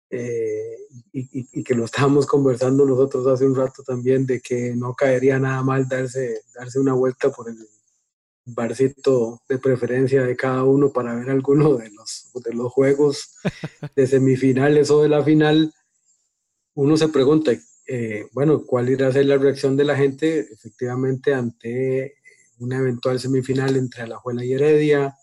[0.09, 0.77] eh,
[1.11, 5.39] y, y, que lo estábamos conversando nosotros hace un rato también, de que no caería
[5.39, 7.57] nada mal darse, darse una vuelta por el
[8.45, 13.35] barcito de preferencia de cada uno para ver alguno de los, de los juegos
[13.95, 15.73] de semifinales o de la final,
[16.75, 17.51] uno se pregunta,
[17.87, 22.15] eh, bueno, ¿cuál irá a ser la reacción de la gente efectivamente ante
[22.59, 25.15] una eventual semifinal entre Alajuela y Heredia,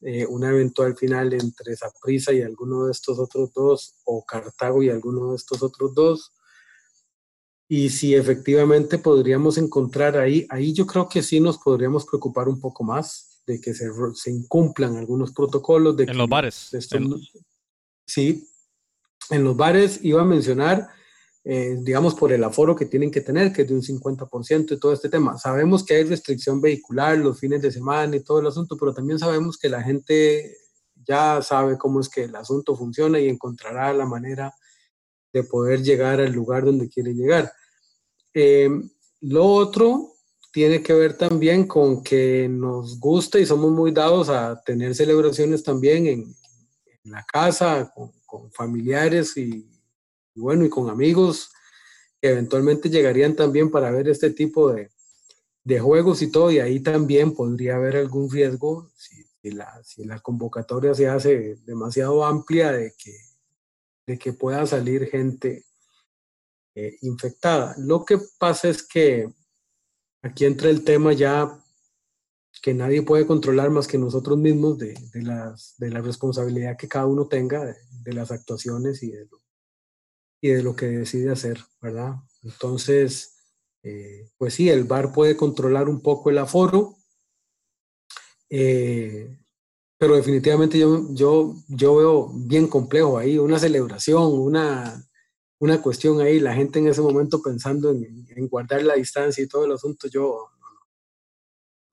[0.00, 4.90] eh, una eventual final entre Saprissa y alguno de estos otros dos, o Cartago y
[4.90, 6.32] alguno de estos otros dos?
[7.68, 12.60] Y si efectivamente podríamos encontrar ahí, ahí yo creo que sí nos podríamos preocupar un
[12.60, 15.96] poco más de que se, se incumplan algunos protocolos.
[15.96, 16.70] De en los bares.
[16.92, 17.14] en...
[18.06, 18.48] Sí,
[19.28, 20.88] en los bares iba a mencionar,
[21.50, 24.78] eh, digamos, por el aforo que tienen que tener, que es de un 50% y
[24.78, 25.38] todo este tema.
[25.38, 29.18] Sabemos que hay restricción vehicular los fines de semana y todo el asunto, pero también
[29.18, 30.58] sabemos que la gente
[31.06, 34.52] ya sabe cómo es que el asunto funciona y encontrará la manera
[35.32, 37.50] de poder llegar al lugar donde quiere llegar.
[38.34, 38.68] Eh,
[39.22, 40.16] lo otro
[40.52, 45.62] tiene que ver también con que nos gusta y somos muy dados a tener celebraciones
[45.62, 46.36] también en,
[47.04, 49.66] en la casa, con, con familiares y,
[50.38, 51.50] y, bueno, y con amigos
[52.20, 54.90] que eventualmente llegarían también para ver este tipo de,
[55.64, 60.20] de juegos y todo, y ahí también podría haber algún riesgo si, la, si la
[60.20, 63.16] convocatoria se hace demasiado amplia de que,
[64.06, 65.66] de que pueda salir gente
[66.76, 67.74] eh, infectada.
[67.78, 69.28] Lo que pasa es que
[70.22, 71.60] aquí entra el tema ya
[72.62, 76.88] que nadie puede controlar más que nosotros mismos de, de, las, de la responsabilidad que
[76.88, 79.47] cada uno tenga de, de las actuaciones y de, lo,
[80.40, 82.16] y de lo que decide hacer, ¿verdad?
[82.42, 83.36] Entonces,
[83.82, 86.96] eh, pues sí, el bar puede controlar un poco el aforo,
[88.50, 89.36] eh,
[89.98, 95.04] pero definitivamente yo, yo, yo veo bien complejo ahí una celebración, una,
[95.58, 99.48] una cuestión ahí, la gente en ese momento pensando en, en guardar la distancia y
[99.48, 100.50] todo el asunto, yo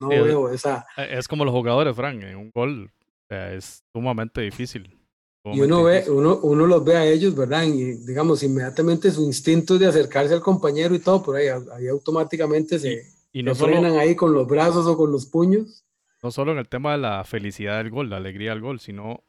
[0.00, 0.86] no, no Sí, veo esa...
[0.96, 2.92] Eh, Es como los jugadores, Frank, en un gol
[3.28, 4.95] es sumamente difícil.
[5.52, 7.64] Y uno ve, uno, uno los ve a ellos, ¿verdad?
[7.64, 12.78] Y digamos, inmediatamente su instinto de acercarse al compañero y todo, por ahí, ahí automáticamente
[12.78, 15.84] se, y no se solo, frenan ahí con los brazos o con los puños.
[16.22, 19.24] no solo en el tema de la felicidad del gol, la alegría del gol, sino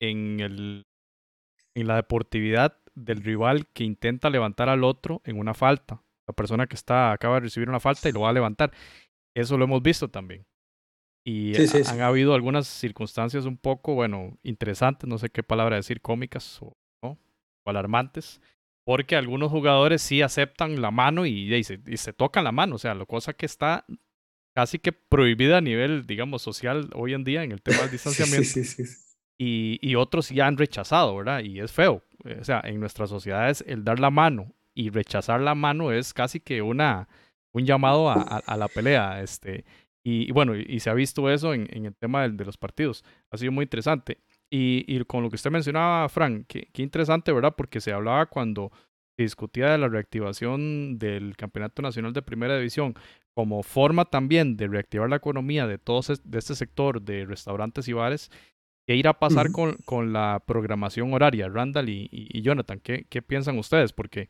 [0.00, 0.86] en, el,
[1.74, 6.02] en la deportividad del rival que intenta levantar al otro en una falta.
[6.28, 8.72] La persona que está acaba de recibir una falta y lo va a levantar.
[9.34, 10.46] Eso lo hemos visto también.
[11.26, 11.90] Y Sí, sí, ha- sí.
[11.90, 16.72] han habido algunas circunstancias un poco, bueno, interesantes, no sé qué palabra decir, cómicas o,
[17.02, 17.18] ¿no?
[17.64, 18.40] o alarmantes,
[18.84, 22.76] porque algunos jugadores sí aceptan la mano y, y se, y se tocan la mano,
[22.76, 23.84] o sea, lo cosa que está
[24.54, 28.48] casi que prohibida a nivel, digamos, social hoy en día en el tema del distanciamiento
[28.48, 28.96] sí, sí, sí.
[29.38, 31.40] y, y otros ya han rechazado, ¿verdad?
[31.42, 32.02] Y es feo.
[32.40, 36.38] O sea, en nuestras sociedades el dar la mano y rechazar la mano es casi
[36.40, 37.08] que una,
[37.52, 39.20] un llamado a, a- a la pelea.
[39.22, 39.64] Este,
[40.06, 42.56] y, y bueno, y, y se ha visto eso en, en el tema de, los
[42.56, 43.02] partidos.
[43.32, 44.18] Ha sido muy interesante.
[44.50, 47.54] Y, y con lo que usted mencionaba, Frank, qué, qué interesante, ¿verdad?
[47.56, 48.70] Porque se hablaba cuando
[49.16, 52.94] se discutía de la reactivación del Campeonato Nacional de Primera División
[53.34, 57.92] como forma también de reactivar la economía de todo de este sector de restaurantes y
[57.92, 58.30] bares,
[58.88, 61.48] ¿Qué irá a pasar con, con la programación horaria?
[61.48, 63.92] Randall y, y- y Jonathan, ¿qué, ¿qué piensan ustedes?
[63.92, 64.28] Porque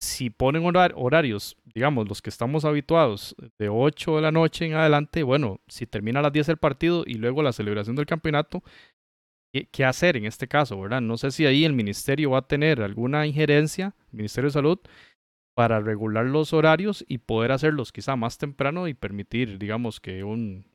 [0.00, 4.74] si ponen horar- horarios, digamos, los que estamos habituados, de 8 de la noche en
[4.74, 8.62] adelante, bueno, si termina a las 10 el partido y luego la celebración del campeonato,
[9.72, 11.00] ¿qué, hacer en este caso, verdad?
[11.00, 14.78] No sé si ahí el ministerio va a tener alguna injerencia, Ministerio de Salud,
[15.56, 20.66] para regular los horarios y poder hacerlos quizá más temprano y permitir, digamos, que un...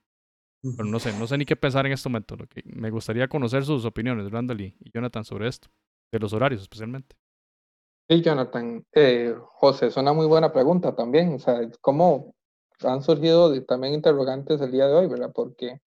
[0.64, 2.38] Pero no sé, no sé ni qué pensar en este momento.
[2.38, 5.70] Que me gustaría conocer sus opiniones, Randall y, Jonathan, sobre esto,
[6.12, 7.16] de los horarios especialmente.
[8.10, 8.86] Sí, Jonathan.
[8.94, 11.34] Eh, José, es una muy buena pregunta también.
[11.36, 12.36] O sea, ¿cómo
[12.84, 15.32] han surgido también interrogantes el día de hoy, verdad?
[15.34, 15.80] Porque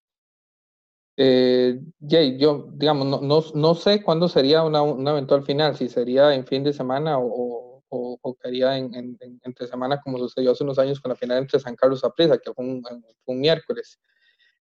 [1.16, 5.88] eh, Jay, yo, digamos, no, no, no, sé cuándo sería una, una, eventual final, si
[5.88, 10.53] sería en fin de semana o, o, o haría en, en, entre semana, como sucedió
[10.53, 12.83] hace unos años con la final entre San Carlos y Aprisa, que fue un,
[13.27, 14.00] un miércoles.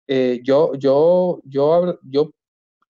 [0.09, 2.33] Eh, yo, yo, yo, yo,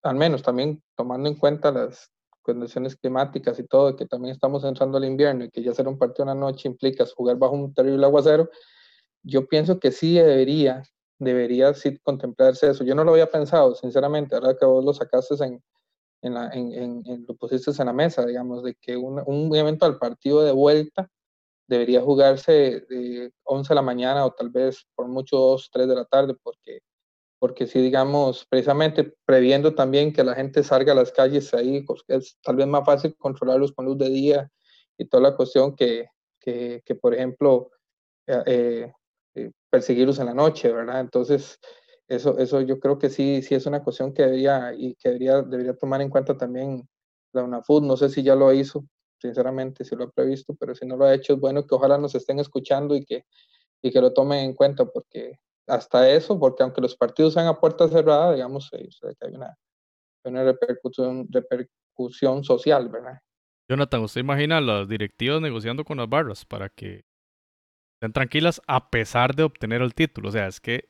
[0.03, 2.11] al menos también tomando en cuenta las
[2.53, 5.99] condiciones climáticas y todo, que también estamos entrando al invierno y que ya será un
[5.99, 8.51] partido una noche implica jugar bajo un terrible aguacero,
[9.23, 10.85] yo pienso que sí debería
[11.21, 12.83] debería sí contemplarse eso.
[12.83, 15.63] Yo no lo había pensado, sinceramente, ahora que vos lo sacaste en,
[16.23, 19.87] en, la, en, en, lo pusiste en la mesa, digamos, de que un, un evento
[19.87, 21.09] al partido de vuelta
[21.69, 25.95] debería jugarse de 11 de la mañana o tal vez por mucho 2, 3 de
[25.95, 26.81] la tarde, porque,
[27.41, 32.03] porque si digamos, precisamente previendo también que la gente salga a las calles ahí, pues
[32.07, 34.51] es tal vez más fácil controlarlos con luz de día
[34.99, 36.07] y toda la cuestión que,
[36.39, 37.71] que, que por ejemplo,
[38.27, 38.93] eh, eh
[39.71, 41.01] perseguirlos en la noche, ¿verdad?
[41.01, 41.59] Entonces,
[42.09, 45.43] eso, eso yo creo que sí, sí es una cuestión que debería, y que debería,
[45.43, 46.87] debería tomar en cuenta también
[47.33, 47.85] la UNAFUD.
[47.85, 48.85] No sé si ya lo hizo,
[49.19, 51.99] sinceramente, si lo ha previsto, pero si no lo ha hecho, es bueno que ojalá
[51.99, 53.25] nos estén escuchando y que,
[53.81, 57.59] y que lo tomen en cuenta, porque hasta eso, porque aunque los partidos sean a
[57.59, 59.57] puerta cerrada, digamos, eh, que hay una,
[60.25, 63.21] una repercusión, repercusión social, ¿verdad?
[63.69, 67.05] Jonathan, ¿usted imagina las directivas negociando con las barras para que
[68.01, 70.31] estén tranquilas a pesar de obtener el título.
[70.31, 70.89] O sea, es que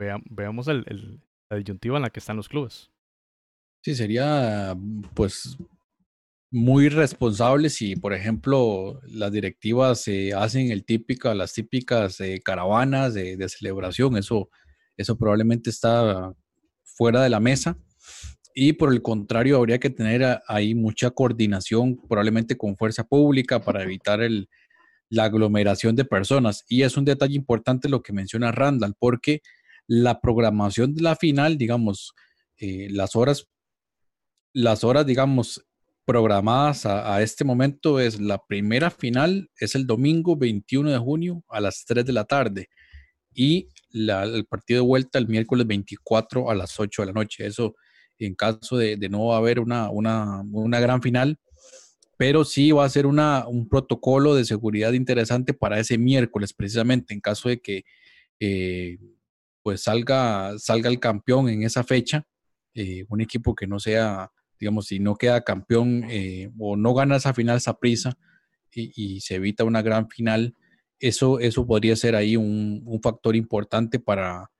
[0.00, 2.90] veamos el, la disyuntiva en la que están los clubes.
[3.84, 4.74] Sí, sería
[5.14, 5.58] pues
[6.50, 13.14] muy responsable si, por ejemplo, las directivas se hacen el típica, las típicas eh, caravanas
[13.14, 14.16] de, de, celebración.
[14.16, 14.48] Eso,
[14.96, 16.32] eso probablemente está
[16.84, 17.78] fuera de la mesa.
[18.54, 23.82] Y por el contrario, habría que tener ahí mucha coordinación, probablemente con fuerza pública, para
[23.82, 24.48] evitar el,
[25.10, 26.64] la aglomeración de personas.
[26.68, 29.42] Y es un detalle importante lo que menciona Randall, porque
[29.86, 32.14] la programación de la final, digamos,
[32.56, 33.46] eh, las horas,
[34.52, 35.64] las horas, digamos,
[36.08, 41.60] programadas a, este momento es la primera final, es el domingo 21 de junio a
[41.60, 42.70] las 3 de la tarde
[43.34, 47.44] y el partido de vuelta el miércoles 24 a las 8 de la noche.
[47.46, 47.74] Eso
[48.18, 51.38] en caso de, no haber una, una, una gran final,
[52.16, 57.12] pero sí va a ser una, un protocolo de seguridad interesante para ese miércoles, precisamente,
[57.12, 57.84] en caso de que
[58.40, 58.96] eh,
[59.62, 62.24] pues salga, salga el campeón en esa fecha,
[62.72, 67.16] eh, un equipo que no sea, digamos, si no queda campeón eh, o no gana
[67.16, 68.18] esa final esa prisa
[68.72, 70.54] y, se evita una gran final,
[71.00, 74.50] eso, eso podría ser ahí un, un factor importante para,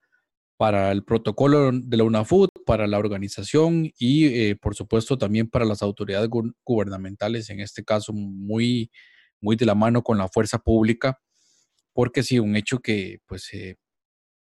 [0.59, 5.65] para el protocolo de la UNAFUT, para la organización y, eh, por supuesto, también para
[5.65, 6.29] las autoridades
[6.65, 8.91] gubernamentales, en este caso muy,
[9.41, 11.21] muy de la mano con la fuerza pública,
[11.93, 13.77] porque sí, un hecho que, pues, eh,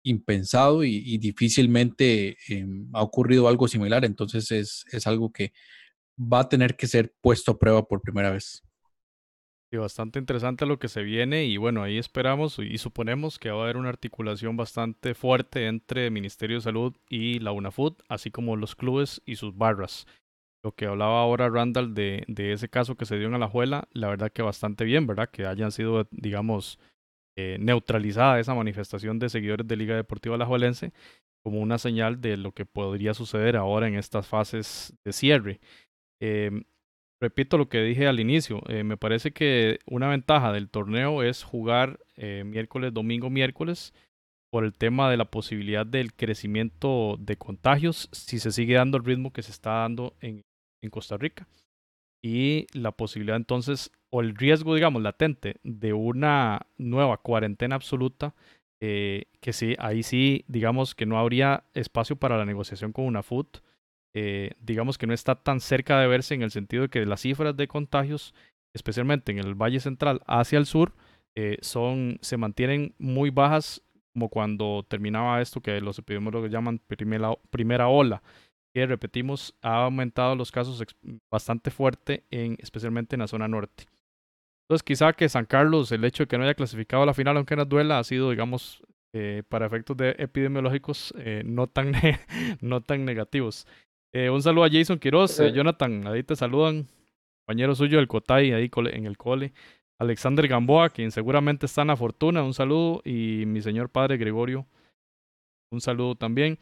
[0.02, 5.52] impensado y, difícilmente em, ha ocurrido algo similar, entonces es, es algo que
[6.20, 8.62] va a tener que ser puesto a prueba por primera vez.
[9.72, 13.60] Y bastante interesante lo que se viene y bueno, ahí esperamos y suponemos que va
[13.60, 18.32] a haber una articulación bastante fuerte entre el Ministerio de Salud y la UNAFUD, así
[18.32, 20.08] como los clubes y sus barras.
[20.64, 24.08] Lo que hablaba ahora Randall de, de ese caso que se dio en Alajuela, la
[24.08, 25.30] verdad que bastante bien, ¿verdad?
[25.30, 26.80] Que hayan sido, digamos,
[27.40, 30.92] eh, neutralizada esa manifestación de seguidores de Liga Deportiva Alajuelense
[31.42, 35.60] como una señal de lo que podría suceder ahora en estas fases de cierre.
[36.20, 36.64] Eh,
[37.20, 41.42] repito lo que dije al inicio, eh, me parece que una ventaja del torneo es
[41.42, 43.94] jugar eh, miércoles, domingo, miércoles,
[44.52, 49.04] por el tema de la posibilidad del crecimiento de contagios, si se sigue dando el
[49.04, 50.42] ritmo que se está dando en
[50.90, 51.46] Costa Rica.
[52.22, 58.34] Y la posibilidad entonces, o el riesgo, digamos, latente de una nueva cuarentena absoluta,
[58.80, 63.22] eh, que sí, ahí sí, digamos que no habría espacio para la negociación con una
[63.22, 63.58] FUT
[64.12, 67.20] eh, digamos que no está tan cerca de verse en el sentido de que las
[67.20, 68.34] cifras de contagios,
[68.74, 70.94] especialmente en el Valle Central hacia el sur,
[71.36, 73.82] eh, son, se mantienen muy bajas
[74.12, 78.22] como cuando terminaba esto que los epidemiólogos llaman primera, primera ola,
[78.74, 80.84] que repetimos, ha aumentado los casos
[81.30, 83.86] bastante fuerte, en, especialmente en la zona norte.
[84.70, 87.36] Entonces quizá que San Carlos, el hecho de que no haya clasificado a la final,
[87.36, 88.80] aunque nos duela, ha sido, digamos,
[89.12, 91.12] eh, para efectos de epidemiológicos
[91.44, 91.90] no, tan
[92.60, 93.66] no tan negativos.
[94.12, 96.88] Eh, un saludo a Jason Quiroz, eh, Jonathan, ahí te saludan,
[97.46, 99.52] compañero suyo del Cotay, ahí en el cole.
[100.00, 103.02] Alexander Gamboa, quien seguramente está en la fortuna, un saludo.
[103.04, 104.66] Y mi señor padre Gregorio,
[105.70, 106.58] un saludo también.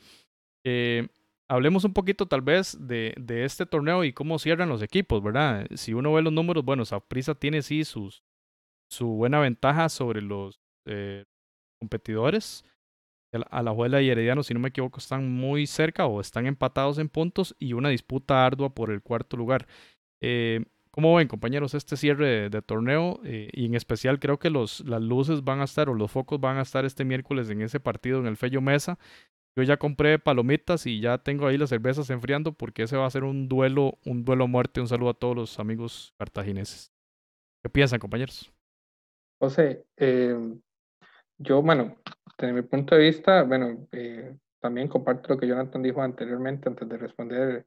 [0.66, 1.08] Eh,
[1.48, 5.66] hablemos un poquito tal vez de, este torneo y cómo cierran los equipos, ¿verdad?
[5.74, 8.22] Si uno ve los números, bueno, Saprisa tiene sí sus,
[8.90, 11.24] su buena ventaja sobre los eh,
[11.80, 12.64] competidores.
[13.50, 16.96] A la Juela y Herediano, si no me equivoco, están muy cerca o están empatados
[16.96, 19.66] en puntos y una disputa ardua por el cuarto lugar.
[20.22, 23.20] Eh, ¿Cómo ven, compañeros, este cierre de, torneo?
[23.24, 26.56] Eh, y en especial creo que las luces van a estar o los focos van
[26.56, 28.98] a estar este miércoles en ese partido en el Fello Mesa.
[29.58, 33.10] Yo ya compré palomitas y ya tengo ahí las cervezas enfriando porque ese va a
[33.10, 34.80] ser un duelo, un duelo muerte.
[34.80, 36.92] Un saludo a todos los amigos cartagineses.
[37.60, 38.52] ¿Qué piensan, compañeros?
[39.40, 40.38] José, eh,
[41.38, 41.96] yo, bueno,
[42.38, 46.88] desde mi punto de vista, bueno, eh, también comparto lo que Jonathan dijo anteriormente antes
[46.88, 47.66] de responder.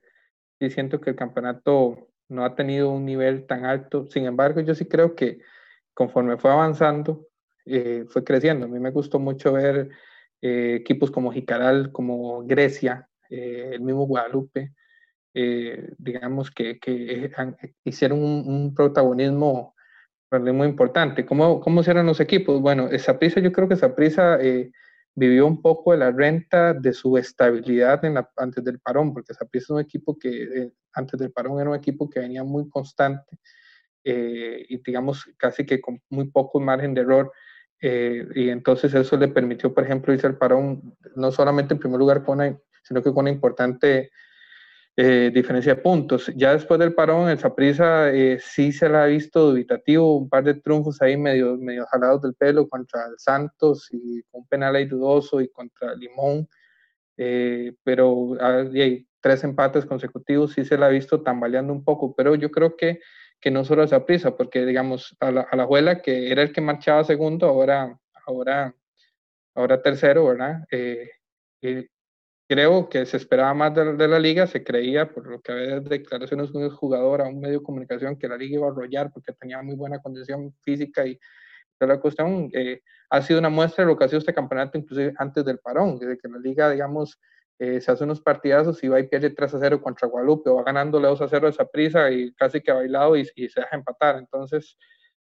[0.62, 4.08] Y siento que el campeonato no ha tenido un nivel tan alto.
[4.08, 5.40] Sin embargo, yo sí creo que
[5.94, 7.28] conforme fue avanzando,
[7.66, 8.66] eh, fue creciendo.
[8.66, 9.90] A mí me gustó mucho ver
[10.42, 14.74] equipos como Jicaral, como Grecia, el mismo Guadalupe,
[15.98, 17.32] digamos que, que
[17.86, 19.76] hicieron un, un protagonismo
[20.32, 21.26] es muy importante.
[21.26, 22.62] ¿Cómo, cómo serán los equipos?
[22.62, 24.72] Bueno, esa prisa, yo creo que esa prisa eh,
[25.14, 29.34] vivió un poco de la renta de su estabilidad en la, antes del parón, porque
[29.34, 32.44] esa prisa es un equipo que eh, antes del parón era un equipo que venía
[32.44, 33.40] muy constante
[34.06, 37.32] eh, y digamos casi que con muy poco margen de error.
[37.82, 42.24] Y entonces eso le permitió, por ejemplo, irse al parón no solamente en primer lugar
[42.24, 44.12] con una, sino que con una importante
[44.98, 46.32] eh, diferencia de puntos.
[46.36, 50.44] Ya después del parón, el Saprissa eh, sí se la ha visto dubitativo, un par
[50.44, 54.86] de triunfos ahí medio, medio jalados del pelo contra el Santos y un penal ahí
[54.86, 56.48] dudoso y contra Limón,
[57.18, 62.36] eh, pero hay tres empates consecutivos sí se la ha visto tambaleando un poco, pero
[62.36, 63.00] yo creo que,
[63.42, 66.54] que no solo esa prisa, porque digamos, a la, a la Juela, que era el
[66.54, 68.76] que marchaba segundo, ahora, ahora,
[69.56, 70.64] ahora tercero, ¿verdad?
[70.72, 71.10] Eh,
[71.64, 71.88] eh,
[72.48, 76.54] creo que se esperaba más de, la liga, se creía, por lo que había declaraciones
[76.54, 79.34] de un jugador a un medio de comunicación, que la liga iba a arrollar porque
[79.34, 81.18] tenía muy buena condición física y
[81.80, 82.50] toda la cuestión.
[82.54, 85.60] Eh, ha sido una muestra de lo que ha sido este campeonato, inclusive antes del
[85.60, 87.20] parón, desde que la liga, digamos,
[87.62, 90.56] eh, se hace unos partidazos y va y pierde 3 a 0 contra Guadalupe, o
[90.56, 93.50] va ganándole 2 a 0 a esa prisa y casi que ha bailado y, y
[93.50, 94.18] se deja empatar.
[94.18, 94.80] Entonces,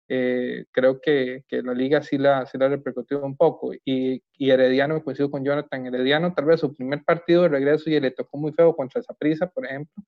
[0.08, 3.74] eh, creo que, que, la liga sí la, sí la repercutió un poco.
[3.84, 8.00] Y, y Herediano, coincido con Jonathan, Herediano tal vez su primer partido de regreso y
[8.00, 10.04] le tocó muy feo contra prisa por ejemplo,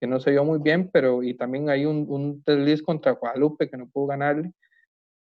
[0.00, 3.68] que no se vio muy bien, pero y también hay un, un desliz contra Guadalupe
[3.68, 4.52] que no pudo ganarle,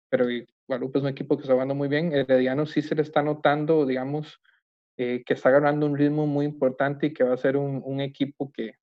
[0.09, 0.27] pero
[0.67, 2.13] Guadalupe es un equipo que está jugando muy bien.
[2.13, 4.39] Herediano sí se le está notando, digamos,
[4.97, 8.51] eh, que está ganando un ritmo muy importante y que va a ser un, equipo
[8.51, 8.75] que,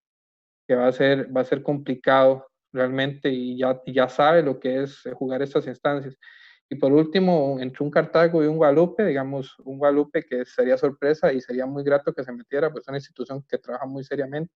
[0.66, 4.82] que va, a ser, va a ser complicado realmente y ya, ya sabe lo que
[4.82, 6.16] es eh, jugar estas instancias.
[6.68, 11.32] Y por último, entre un Cartago y un Guadalupe, digamos, un Guadalupe que sería sorpresa
[11.32, 14.54] y sería muy grato que se metiera, pues es una institución que trabaja muy seriamente.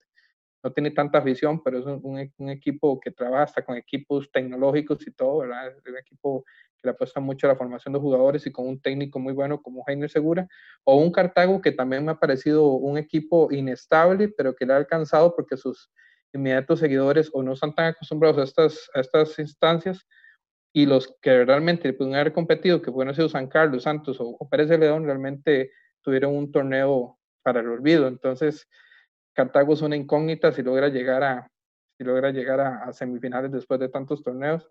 [0.62, 5.12] No tiene tanta afición, pero es un, un equipo que trabaja con equipos tecnológicos y
[5.12, 5.68] todo, ¿verdad?
[5.68, 6.44] Es un equipo
[6.76, 9.62] que le apuesta mucho a la formación de jugadores y con un técnico muy bueno
[9.62, 10.48] como Jaime Segura.
[10.84, 14.76] O un Cartago que también me ha parecido un equipo inestable, pero que le ha
[14.76, 15.90] alcanzado porque sus
[16.32, 20.06] inmediatos seguidores o no están tan acostumbrados a estas, a estas instancias
[20.72, 24.68] y los que realmente pueden haber competido, que pueden sido San Carlos, Santos o, Pérez
[24.68, 25.70] de León, realmente
[26.02, 28.06] tuvieron un torneo para el olvido.
[28.06, 28.68] Entonces,
[29.36, 31.50] Cartago es una incógnita si logra llegar a,
[31.98, 34.66] si logra llegar a, semifinales después de tantos torneos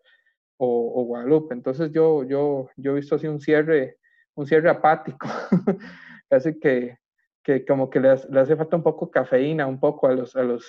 [0.58, 1.54] o, Guadalupe.
[1.54, 4.00] Entonces yo, yo, yo he visto así un cierre,
[4.34, 5.28] un cierre apático,
[6.30, 6.98] casi que,
[7.44, 10.66] que como que le, hace falta un poco cafeína, un poco a los, a los,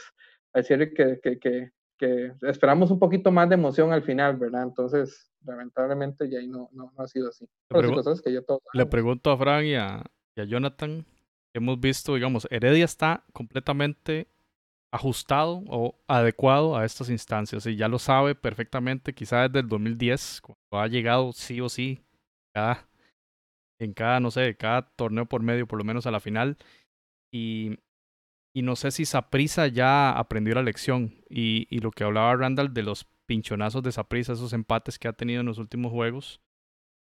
[0.52, 4.64] decir que, que, que, que, esperamos un poquito más de emoción al final, ¿verdad?
[4.64, 7.48] Entonces, lamentablemente ya ahí no, no, no ha sido así.
[7.70, 8.38] Le, cosas que
[8.74, 10.02] le pregunto a Frank y a,
[10.34, 11.06] y a Jonathan,
[11.58, 14.28] hemos visto, digamos, Heredia está completamente
[14.92, 20.42] ajustado o adecuado a estas instancias y ya lo sabe perfectamente, quizá desde el 2010,
[20.42, 22.02] cuando ha llegado sí o sí
[22.54, 22.88] cada,
[23.78, 26.56] en cada, no sé, cada torneo por medio, por lo menos a la final.
[28.56, 31.14] Y no sé si Saprisa ya aprendió la lección.
[31.28, 35.12] Y, y, lo que hablaba Randall de los pinchonazos de Saprisa, esos empates que ha
[35.12, 36.40] tenido en los últimos juegos.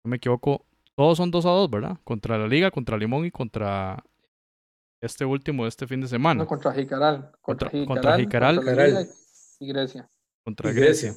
[0.06, 1.97] No me equivoco, todos son 2 a 2, ¿verdad?
[2.04, 4.04] Contra la Liga, contra Limón y contra
[5.02, 6.43] este último de este fin de semana.
[6.43, 7.32] No, contra Jicaral.
[7.41, 8.56] Contra, contra Jicaral.
[8.58, 8.88] Contra
[9.60, 10.10] y Grecia.
[10.43, 11.14] Contra Grecia.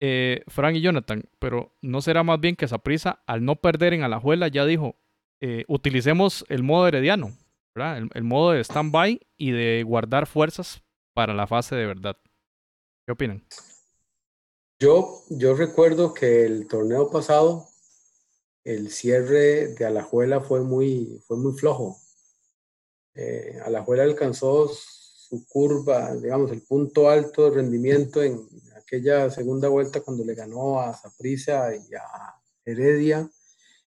[0.00, 4.02] Eh, Frank y Jonathan, pero ¿no será más bien que Saprisa, al no perder en
[4.02, 4.96] Alajuela, ya dijo,
[5.40, 7.36] eh, utilicemos el modo herediano?
[7.74, 10.82] El, modo de stand-by y de guardar fuerzas
[11.14, 12.16] para la fase de verdad.
[13.06, 13.44] ¿Qué opinan?
[14.78, 17.66] Yo, yo recuerdo que el torneo pasado,
[18.64, 21.96] el cierre de Alajuela fue muy, fue muy flojo.
[23.14, 30.00] Eh, Alajuela alcanzó su curva, digamos, el punto alto de rendimiento en aquella segunda vuelta
[30.00, 32.34] cuando le ganó a Saprissa y a
[32.64, 33.30] Heredia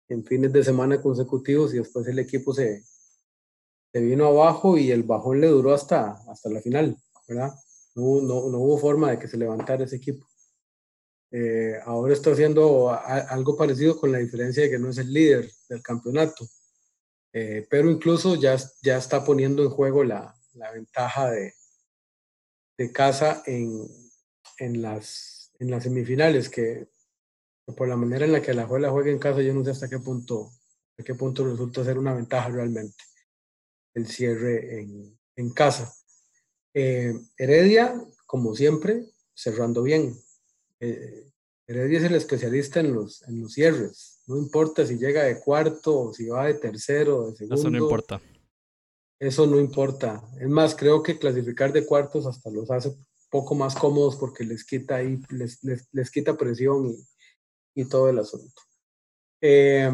[0.09, 2.85] en fines de semana consecutivos y después el equipo se,
[3.93, 6.97] se vino abajo y el bajón le duró hasta, hasta la final,
[7.29, 7.53] ¿verdad?
[7.95, 10.27] No, no, no hubo forma de que se levantara ese equipo.
[11.31, 15.51] Eh, ahora está haciendo algo parecido con la diferencia de que no es el líder
[15.69, 16.47] del campeonato,
[17.39, 21.53] eh, pero incluso ya, ya está poniendo en juego la, la ventaja de,
[22.79, 23.87] de casa en,
[24.57, 26.89] en, las, en las semifinales, que
[27.77, 29.87] por la manera en la que la juega juega en casa, yo no sé hasta
[29.87, 30.51] qué punto,
[31.05, 33.05] qué punto resulta ser una ventaja realmente
[33.93, 35.95] el cierre en, en casa.
[36.73, 40.19] Eh, Heredia, como siempre, cerrando bien.
[40.81, 41.31] Eh,
[41.69, 44.21] Heredia es el especialista en los, en los cierres.
[44.27, 47.57] No importa si llega de cuarto o si va de tercero o de segundo.
[47.57, 48.21] Eso no importa.
[49.19, 50.23] Eso no importa.
[50.39, 52.95] Es más, creo que clasificar de cuartos hasta los hace
[53.31, 58.11] poco más cómodos porque les quita ahí, les, les, les quita presión y, y, todo
[58.11, 58.63] el asunto.
[59.41, 59.91] Eh,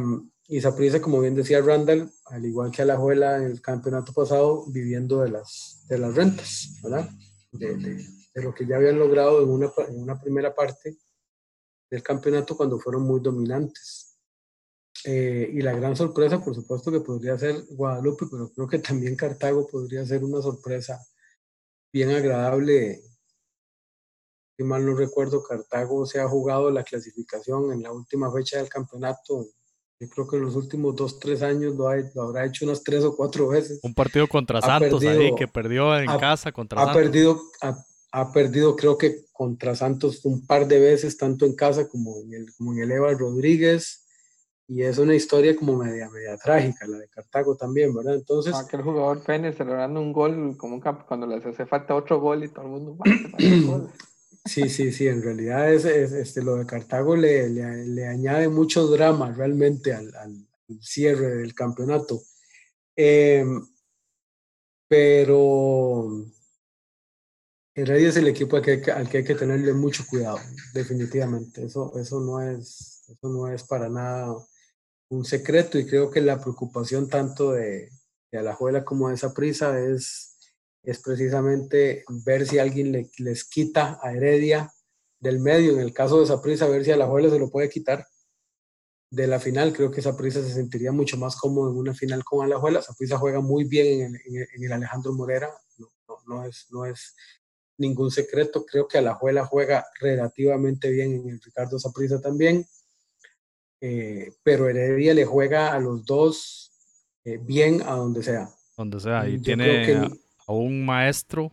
[0.49, 5.23] y Saprissa, como bien decía Randall, al igual que Alajuela en el campeonato pasado, viviendo
[5.23, 7.09] de las, de las rentas, ¿verdad?
[7.53, 7.95] De, de,
[8.35, 10.99] de lo que ya habían logrado en una, en una primera parte
[11.93, 14.17] del campeonato cuando fueron muy dominantes.
[15.05, 19.15] Eh, y la gran sorpresa, por supuesto, que podría ser Guadalupe, pero creo que también
[19.15, 20.99] Cartago podría ser una sorpresa
[21.93, 23.03] bien agradable.
[24.57, 28.71] Si mal no recuerdo, Cartago se ha jugado la clasificación en la última fecha del
[28.71, 29.49] campeonato.
[30.01, 32.83] Yo creo que en los últimos dos, tres años lo, ha, lo habrá hecho unas
[32.83, 33.81] tres o cuatro veces.
[33.83, 37.03] Un partido contra ha Santos perdido, ahí, que perdió en ha, casa contra ha Santos.
[37.03, 41.89] Perdido, ha, ha, perdido, creo que contra Santos un par de veces, tanto en casa
[41.89, 44.03] como en el, como en el Eva Rodríguez
[44.69, 48.15] y es una historia como media, media trágica, la de Cartago también, ¿verdad?
[48.15, 48.55] Entonces...
[48.55, 52.49] Aquel jugador Pérez celebrando un gol, como un cuando les hace falta otro gol y
[52.49, 52.97] todo el mundo...
[52.97, 53.93] ¡Bah,
[54.47, 58.49] sí, sí, sí, en realidad es, es, este, lo de Cartago le, le, le añade
[58.49, 60.47] mucho drama realmente al, al,
[60.81, 62.23] cierre del campeonato.
[62.97, 63.45] Eh,
[64.89, 66.27] pero
[67.75, 70.39] Heredia es el equipo al que, hay que tenerle mucho cuidado,
[70.75, 71.65] definitivamente.
[71.65, 74.35] Eso, eso, no, es, eso no es para nada
[75.09, 77.91] un secreto y creo que la preocupación tanto de,
[78.31, 80.37] de Alajuela como de esa prisa es,
[80.83, 84.71] es precisamente ver si alguien le, les quita a Heredia
[85.19, 88.07] del medio, en el caso de esa prisa, ver si Alajuela se lo puede quitar
[89.11, 92.25] de la final, creo que esa prisa se sentiría mucho más cómodo en una final
[92.25, 95.91] con Alajuela, esa prisa juega muy bien en el, el, el Alejandro Morera, no,
[96.27, 97.15] no, es, no es
[97.79, 102.67] ningún secreto, creo que Alajuela juega relativamente bien en el Ricardo Saprisa también,
[103.81, 106.73] eh, pero Heredia le juega a los dos
[107.25, 108.49] eh, bien a donde sea.
[108.77, 109.95] Donde sea, y Yo tiene que...
[110.47, 111.53] a, un maestro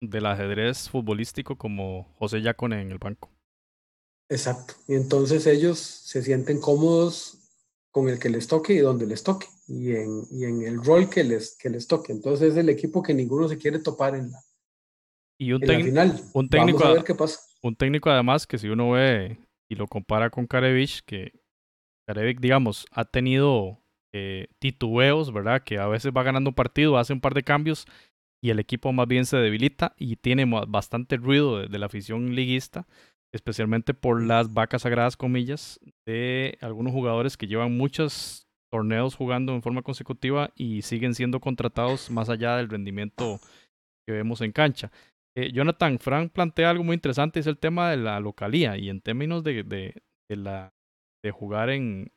[0.00, 3.30] del ajedrez futbolístico como José Yacone en el banco.
[4.28, 7.38] Exacto, y entonces ellos se sienten cómodos
[7.90, 11.08] con el que les toque y donde les toque, y en, y en el rol
[11.08, 12.12] que les, que les toque.
[12.12, 14.42] Entonces es el equipo que ninguno se quiere topar en la,
[15.38, 16.20] y un, en la final.
[16.32, 17.40] un técnico, Vamos a ver qué pasa.
[17.62, 19.38] Un técnico además que si uno ve
[19.70, 21.32] y lo compara con Karevich, que
[22.06, 23.80] Karevic, digamos, ha tenido
[24.14, 25.62] eh, titubeos, ¿verdad?
[25.64, 27.86] Que a veces va ganando un partido, hace un par de cambios
[28.42, 32.34] y el equipo más bien se debilita y tiene bastante ruido de, de la afición
[32.34, 32.86] liguista,
[33.32, 39.62] especialmente por las vacas sagradas, comillas, de algunos jugadores que llevan muchos torneos jugando en
[39.62, 43.40] forma consecutiva y siguen siendo contratados más allá del rendimiento
[44.06, 44.90] que vemos en cancha.
[45.36, 49.00] Eh, Jonathan Frank plantea algo muy interesante, es el tema de la localía y en
[49.00, 52.12] términos de, de, de jugar en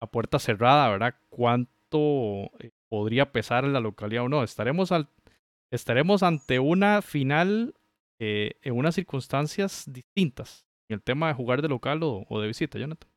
[0.00, 1.14] a puerta cerrada, ¿verdad?
[1.28, 4.42] ¿Cuánto eh, podría pesar en la localidad o no?
[4.42, 5.08] Estaremos al,
[5.72, 7.74] estaremos ante una final
[8.20, 12.48] eh, en unas circunstancias distintas en el tema de jugar de local o, o, de
[12.48, 13.10] visita, Jonathan.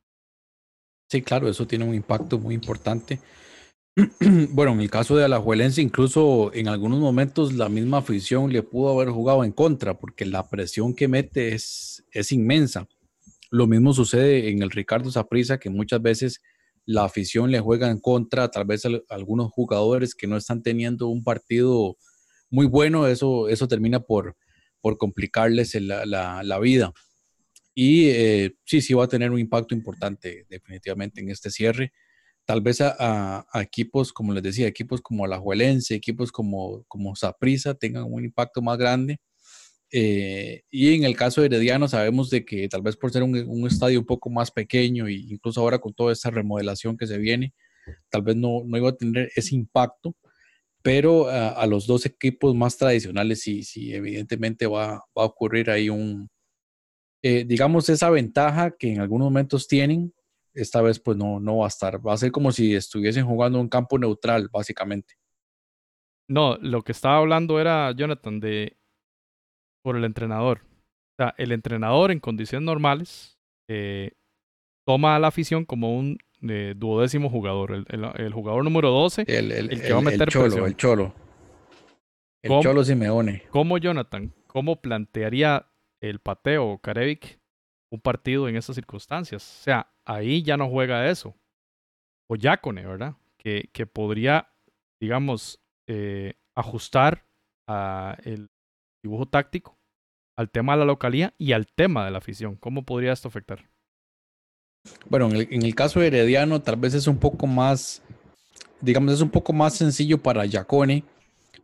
[1.10, 3.18] Sí, claro, eso tiene un impacto muy importante.
[4.50, 8.90] bueno, en el caso de Alajuelense, incluso en algunos momentos la misma afición le pudo
[8.90, 12.88] haber jugado en contra, porque la presión que mete es, es inmensa.
[13.50, 16.40] Lo mismo sucede en el Ricardo Saprissa, que muchas veces
[16.86, 21.08] la afición le juega en contra, tal vez a algunos jugadores que no están teniendo
[21.08, 21.98] un partido
[22.50, 24.36] muy bueno, eso, eso termina por,
[24.80, 26.92] por complicarles la, la, la vida.
[27.74, 31.92] Y eh, sí, sí va a tener un impacto importante definitivamente en este cierre.
[32.44, 37.14] Tal vez a, equipos, como les decía, equipos como Alajuelense, equipos como, como
[37.80, 39.18] tengan un impacto más grande
[39.94, 43.66] Eh, y en el caso de Herediano sabemos de que tal vez por ser un,
[43.66, 47.52] estadio un poco más pequeño e incluso ahora con toda esta remodelación que se viene,
[48.10, 50.16] tal vez no, no iba a tener ese impacto,
[50.82, 53.62] pero a, los dos equipos más tradicionales sí,
[53.94, 56.28] evidentemente va, va a ocurrir ahí un,
[57.22, 60.12] eh, digamos, esa ventaja que en algunos momentos tienen,
[60.54, 62.06] esta vez pues no, no va a estar.
[62.06, 65.14] Va a ser como si estuviesen jugando un campo neutral, básicamente.
[66.28, 68.78] No, lo que estaba hablando era, Jonathan, de
[69.82, 70.62] por el entrenador.
[70.62, 73.38] O sea, el entrenador en condiciones normales
[73.68, 74.12] eh,
[74.86, 79.92] toma a la afición como un eh, duodécimo jugador, el, jugador número 12, el, que
[79.92, 81.14] va a meter el cholo, El cholo.
[82.42, 83.44] El cholo Simeone.
[83.50, 84.32] ¿Cómo, Jonathan?
[84.48, 85.68] ¿Cómo plantearía
[86.00, 87.41] el pateo Karevic
[87.92, 89.60] un partido en esas circunstancias.
[89.60, 91.36] O sea, ahí ya no juega eso.
[92.28, 93.16] O Yacone, ¿verdad?
[93.36, 94.48] Que, que podría,
[94.98, 97.26] digamos, eh, ajustar
[97.68, 98.48] a el
[99.02, 99.78] dibujo táctico
[100.38, 102.56] al tema de la localía y al tema de la afición.
[102.56, 103.68] ¿Cómo podría esto afectar?
[105.10, 108.02] Bueno, en el, en el caso de Herediano tal vez es un poco más,
[108.80, 111.04] digamos, es un poco más sencillo para Yacone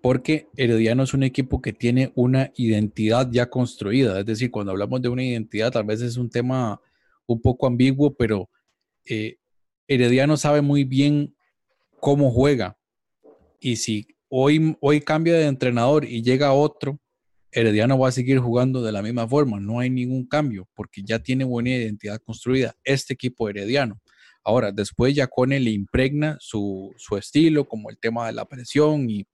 [0.00, 4.20] porque Herediano es un equipo que tiene una identidad ya construida.
[4.20, 6.80] Es decir, cuando hablamos de una identidad, tal vez es un tema
[7.26, 8.48] un poco ambiguo, pero
[9.04, 9.38] eh,
[9.86, 11.34] Herediano sabe muy bien
[12.00, 12.78] cómo juega.
[13.60, 17.00] Y si hoy, hoy cambia de entrenador y llega otro,
[17.50, 19.58] Herediano va a seguir jugando de la misma forma.
[19.58, 24.00] No hay ningún cambio porque ya tiene buena identidad construida este equipo herediano.
[24.44, 29.26] Ahora, después Yacone le impregna su, su estilo, como el tema de la presión y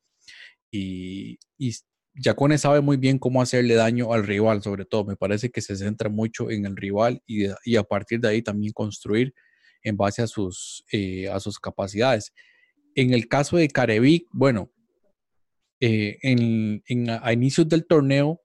[0.77, 1.73] y, y
[2.17, 5.05] Yacone sabe muy bien cómo hacerle daño al rival, sobre todo.
[5.05, 8.73] Me parece que se centra mucho en el rival y, a partir de ahí también
[8.73, 9.35] construir
[9.83, 12.33] en base a sus, eh, a sus capacidades.
[12.95, 14.71] En el caso de Carevic, bueno,
[15.81, 16.19] eh,
[17.21, 18.41] a inicios del torneo,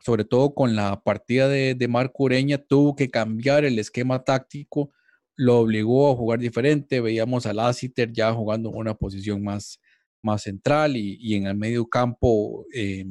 [0.00, 4.90] sobre todo con la partida de, de Marco Ureña, tuvo que cambiar el esquema táctico,
[5.36, 7.00] lo obligó a jugar diferente.
[7.00, 9.80] Veíamos a Lassiter ya jugando una posición más,
[10.22, 13.04] más central y, en el medio campo, eh,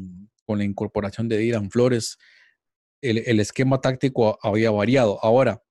[0.45, 2.17] con la incorporación de Dylan Flores,
[3.01, 5.23] el, esquema táctico había variado.
[5.23, 5.63] Ahora,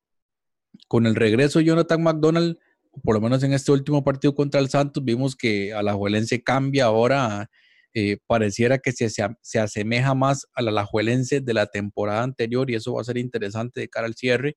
[0.89, 2.59] con el regreso de Jonathan McDonald,
[3.05, 7.51] por lo menos en este último partido contra el Santos, vimos que Alajuelense cambia ahora,
[7.95, 12.75] eh, pareciera que se, se, asemeja más a la Alajuelense de la temporada anterior y
[12.75, 14.57] eso va a ser interesante de cara al cierre.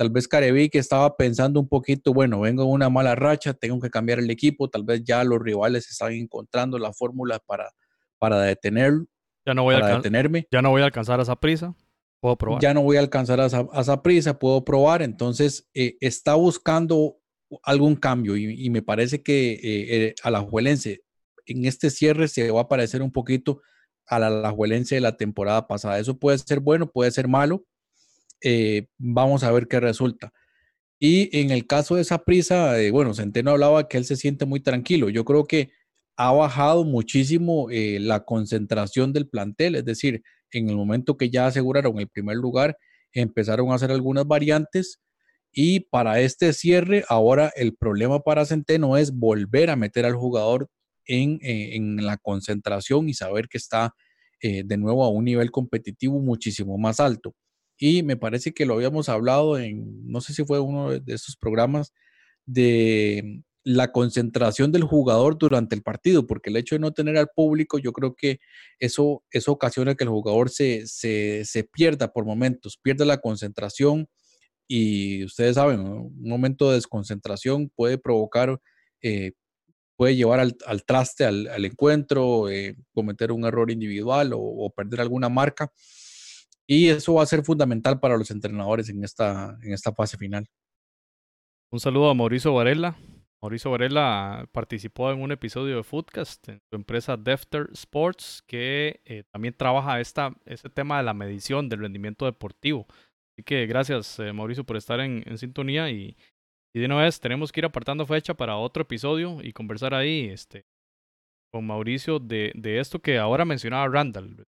[0.00, 3.90] Tal vez Carevic estaba pensando un poquito, bueno, vengo en una mala racha, tengo que
[3.90, 7.70] cambiar el equipo, tal vez ya los rivales están encontrando la fórmula para,
[8.16, 8.94] para detener,
[9.44, 10.48] ya no voy a detenerme.
[10.50, 11.76] Ya no voy a alcanzar a esa prisa,
[12.18, 12.62] puedo probar.
[12.62, 17.18] Ya no voy a alcanzar a esa, prisa, puedo probar, entonces eh, está buscando
[17.62, 21.02] algún cambio y, me parece que eh, eh, a la Juelense
[21.44, 23.60] en este cierre se va a parecer un poquito
[24.06, 25.98] a la Alajuelense de la temporada pasada.
[25.98, 27.66] Eso puede ser bueno, puede ser malo,
[28.42, 30.32] eh, vamos a ver qué resulta.
[30.98, 34.46] Y en el caso de esa prisa, eh, bueno, Centeno hablaba que él se siente
[34.46, 35.08] muy tranquilo.
[35.10, 35.70] Yo creo que
[36.16, 40.22] ha bajado muchísimo eh, la concentración del plantel, es decir,
[40.52, 42.76] en el momento que ya aseguraron el primer lugar,
[43.12, 45.00] empezaron a hacer algunas variantes
[45.52, 50.68] y para este cierre, ahora el problema para Centeno es volver a meter al jugador
[51.06, 53.94] en, en la concentración y saber que está
[54.42, 57.34] de nuevo a un nivel competitivo muchísimo más alto.
[57.80, 61.36] Y me parece que lo habíamos hablado en, no sé si fue uno de estos
[61.36, 61.94] programas,
[62.44, 67.28] de la concentración del jugador durante el partido, porque el hecho de no tener al
[67.34, 68.40] público, yo creo que
[68.78, 74.08] eso, eso ocasiona que el jugador se, se, se pierda por momentos, pierda la concentración
[74.68, 78.60] y ustedes saben, un momento de desconcentración puede provocar,
[79.02, 79.32] eh,
[79.96, 84.70] puede llevar al, al traste al, al encuentro, eh, cometer un error individual o, o
[84.70, 85.72] perder alguna marca.
[86.72, 90.46] Y eso va a ser fundamental para los entrenadores en esta, en esta fase final.
[91.72, 92.96] Un saludo a Mauricio Varela.
[93.42, 99.24] Mauricio Varela participó en un episodio de Foodcast en su empresa Defter Sports, que eh,
[99.32, 102.86] también trabaja esta, este tema de la medición del rendimiento deportivo.
[103.34, 105.90] Así que gracias, eh, Mauricio, por estar en, sintonía.
[105.90, 106.16] Y,
[106.72, 110.28] y, de una vez tenemos que ir apartando fecha para otro episodio y conversar ahí
[110.28, 110.66] este,
[111.52, 114.46] con Mauricio de, de esto que ahora mencionaba Randall,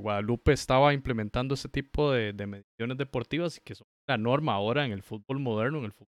[0.00, 4.92] Guadalupe estaba implementando ese tipo de, mediciones deportivas y que son la norma ahora en
[4.92, 6.08] el fútbol moderno, en el fútbol,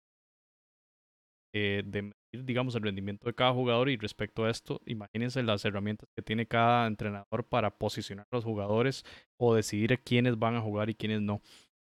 [1.55, 5.65] eh, de medir, digamos, el rendimiento de cada jugador y respecto a esto, imagínense las
[5.65, 9.05] herramientas que tiene cada entrenador para posicionar a los jugadores
[9.39, 11.41] o decidir quiénes van a jugar y quiénes no.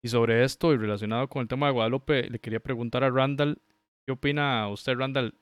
[0.03, 3.61] Y sobre esto y relacionado con el tema de Guadalupe, le quería preguntar a Randall,
[4.05, 5.35] ¿qué opina usted, Randall?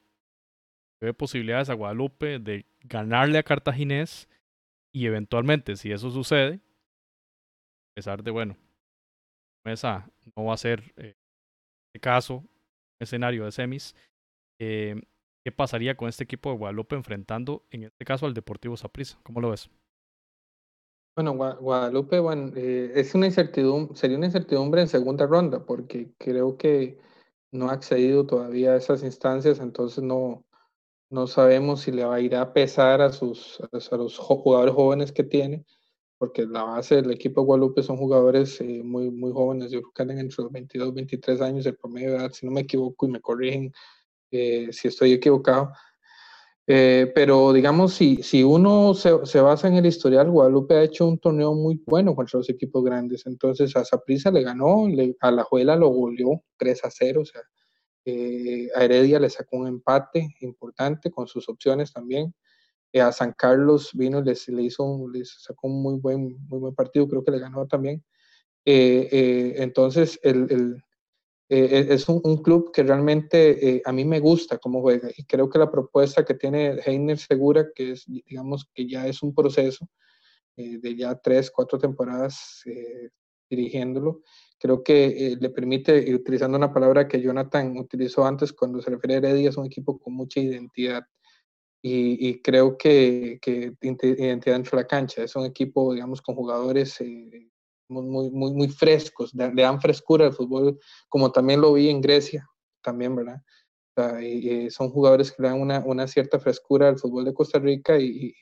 [1.01, 4.27] ¿Ve posibilidades a Guadalupe de ganarle a Cartaginés?
[4.91, 8.57] Y eventualmente, si eso sucede, a pesar de, bueno,
[9.65, 11.15] esa no va a ser eh,
[11.89, 12.43] este caso,
[12.99, 13.95] escenario de semis.
[14.59, 14.99] Eh,
[15.43, 19.19] ¿Qué pasaría con este equipo de Guadalupe enfrentando, en este caso, al Deportivo Saprissa?
[19.23, 19.69] ¿Cómo lo ves?
[21.15, 26.57] Bueno, Guadalupe, bueno, eh, es una incertidumbre, sería una incertidumbre en segunda ronda, porque creo
[26.57, 26.97] que
[27.51, 30.45] no ha accedido todavía a esas instancias, entonces no,
[31.09, 35.11] no sabemos si le va a ir a pesar a, sus, a los jugadores jóvenes
[35.11, 35.65] que tiene,
[36.17, 39.91] porque la base del equipo de Guadalupe son jugadores eh, muy, muy jóvenes, yo creo
[39.93, 43.07] que andan entre los 22, 23 años el promedio de edad, si no me equivoco
[43.07, 43.71] y me corrigen
[44.31, 45.71] eh, si estoy equivocado.
[46.71, 51.07] Eh, pero digamos, si, si uno se, se, basa en el historial, Guadalupe ha hecho
[51.07, 53.25] un torneo muy bueno contra los equipos grandes.
[53.25, 54.85] Entonces a Zaprisa le ganó,
[55.21, 57.21] a la Juela lo goleó 3 a 0.
[57.21, 57.41] O sea,
[58.09, 62.33] eh, a Heredia le sacó un empate importante con sus opciones también.
[62.93, 67.07] a San Carlos vino, les, le hizo, les sacó un muy buen, muy buen partido,
[67.07, 68.03] creo que le ganó también.
[68.65, 70.83] entonces, el,
[71.51, 75.49] eh, es un, club que realmente eh, a mí me gusta cómo juega y creo
[75.49, 79.89] que la propuesta que tiene Heiner Segura, que es, digamos, que ya es un proceso
[80.55, 82.63] eh, de ya tres, cuatro temporadas
[83.49, 84.21] dirigiéndolo,
[84.59, 89.17] creo que le permite, utilizando una palabra que Jonathan utilizó antes cuando se refiere a
[89.17, 91.03] Heredia, es un equipo con mucha identidad.
[91.81, 95.23] Y, creo que, que identidad dentro de la cancha.
[95.23, 96.99] Es un equipo, digamos, con jugadores
[97.89, 102.47] muy, muy, muy frescos, le, dan frescura al fútbol, como también lo vi en Grecia,
[102.81, 103.41] también, ¿verdad?
[104.21, 107.99] y, son jugadores que le dan una, una, cierta frescura al fútbol de Costa Rica
[107.99, 108.33] y,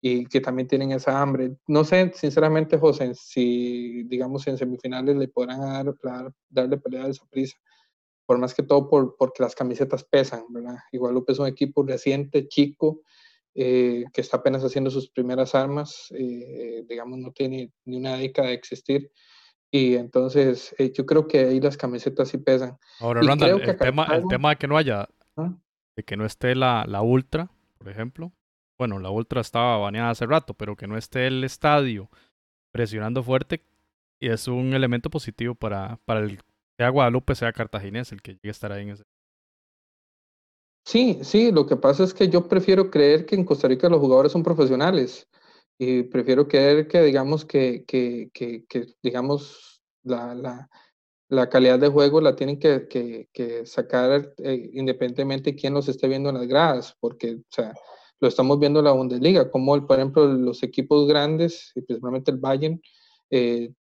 [0.00, 1.56] y, que también tienen esa hambre.
[1.66, 7.24] No sé, sinceramente, José, si, digamos, en semifinales le podrán dar, darle pelea a esa
[7.26, 7.56] prisa,
[8.26, 10.76] por más que todo por, porque las camisetas pesan, ¿verdad?
[10.92, 13.02] Igual es un equipo reciente, chico,
[13.54, 18.48] eh, que está apenas haciendo sus primeras armas, eh, digamos, no tiene ni una década
[18.48, 19.10] de existir.
[19.70, 22.76] Y entonces eh, yo creo que ahí las camisetas sí pesan.
[23.00, 25.54] Ahora, Randall, el, tema, el tema de que no haya, ¿Ah?
[25.96, 28.32] de que no esté la, la Ultra, por ejemplo.
[28.78, 32.10] Bueno, la Ultra estaba baneada hace rato, pero que no esté el estadio
[32.72, 33.62] presionando fuerte
[34.20, 36.40] y es un elemento positivo para, para el
[36.76, 39.04] sea Guadalupe, sea Cartaginés, el que llegue a estar ahí en ese.
[40.84, 43.98] Sí, sí, lo que pasa es que yo prefiero creer que en Costa Rica los
[43.98, 45.26] jugadores son profesionales
[45.78, 50.68] y prefiero creer que digamos que, que, que, digamos la, la,
[51.28, 56.06] la, calidad de juego la tienen que, que sacar eh, independientemente de quién los esté
[56.08, 57.74] viendo en las gradas, porque o sea,
[58.20, 62.38] lo estamos viendo en la Bundesliga, como por ejemplo los equipos grandes, y principalmente el
[62.38, 62.80] Bayern,
[63.30, 63.72] eh,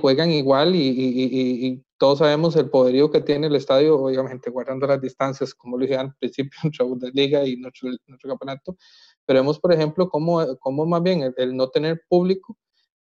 [0.00, 4.86] juegan igual y, y, y, todos sabemos el poderío que tiene el estadio, obviamente guardando
[4.86, 6.58] las distancias, como lo dije al principio,
[6.90, 8.76] nuestra liga y nuestro, nuestro campeonato,
[9.24, 12.56] pero vemos, por ejemplo, cómo, cómo más bien el, no tener público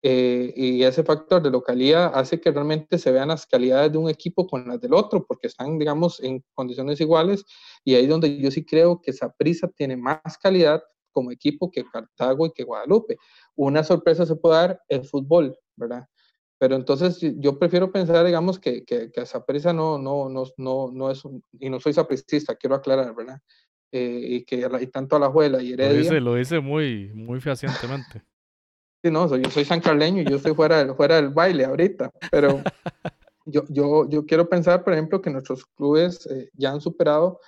[0.08, 4.08] eh, y ese factor de localidad hace que realmente se vean las calidades de un
[4.08, 7.43] equipo con las del otro, porque están, digamos, en condiciones iguales,
[7.84, 11.84] y ahí es donde yo sí creo que prisa tiene más calidad como equipo que
[11.91, 13.18] Cartago y que Guadalupe.
[13.56, 16.06] Una sorpresa se puede dar el fútbol, ¿verdad?
[16.60, 21.10] Pero entonces yo prefiero pensar, digamos, que, que, que Saprisa no, no, no, no, no
[21.10, 23.39] es, un, y no soy sapricista, quiero aclarar, ¿verdad?
[23.91, 25.93] Eh, y que y tanto a la Juela y Heredia.
[25.93, 28.22] Lo dice, lo dice muy, muy fehacientemente.
[29.06, 32.62] Sí, no, yo soy sancarleño y yo estoy fuera del, fuera del baile ahorita, pero
[33.45, 37.39] yo, yo, yo quiero pensar, por ejemplo, que nuestros clubes eh, ya han superado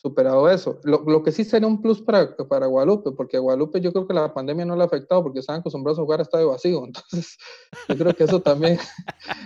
[0.00, 0.80] superado eso.
[0.82, 4.06] Lo, lo, que sí sería un plus para, para Guadalupe, porque a Guadalupe yo creo
[4.06, 6.82] que la pandemia no le ha afectado porque estaban acostumbrados a jugar a estadio vacío.
[6.86, 7.36] Entonces,
[7.88, 8.78] yo creo que eso también,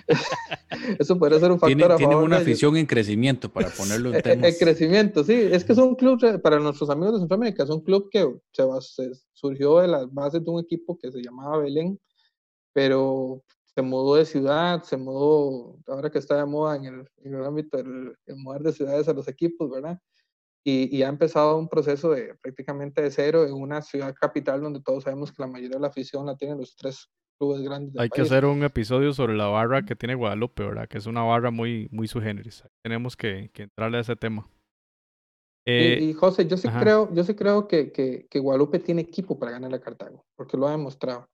[0.98, 4.22] eso podría ser un factor tiene, a favor una afición en crecimiento, para ponerlo en
[4.22, 4.44] temas.
[4.44, 5.34] En crecimiento, sí.
[5.34, 9.12] Es que es un club, para nuestros amigos de Centroamérica, es un club que se,
[9.32, 11.98] surgió de las bases de un equipo que se llamaba Belén,
[12.72, 13.42] pero
[13.74, 17.44] se mudó de ciudad, se mudó, ahora que está de moda en el, en el
[17.44, 19.98] ámbito del mudar de ciudades a los equipos, ¿verdad?
[20.66, 25.04] Y, ha empezado un proceso de prácticamente de cero en una ciudad capital donde todos
[25.04, 27.92] sabemos que la mayoría de la afición la tienen los tres clubes grandes.
[27.92, 30.88] Del Hay que hacer un episodio sobre la barra que tiene Guadalupe, ¿verdad?
[30.88, 32.08] Que es una barra muy, muy
[32.82, 34.48] Tenemos que, que, entrarle a ese tema.
[35.66, 39.38] Eh, y, José, yo sí creo, yo sí creo que, que, que, Guadalupe tiene equipo
[39.38, 41.26] para ganar a Cartago, porque lo ha demostrado.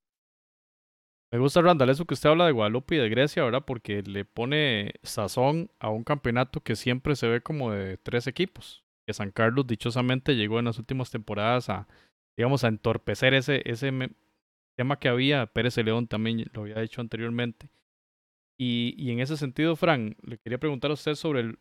[1.33, 3.63] Me gusta, Randall, eso que usted habla de Guadalupe y de Grecia, ¿verdad?
[3.65, 8.85] Porque le pone sazón a un campeonato que siempre se ve como de tres equipos
[9.11, 11.89] que San Carlos dichosamente llegó en las últimas temporadas a,
[12.37, 13.91] digamos, a entorpecer ese, ese
[14.77, 15.47] tema que había.
[15.47, 17.69] Pérez León también lo había hecho anteriormente.
[18.57, 21.57] Y, y en ese sentido, Fran, le quería preguntar a usted sobre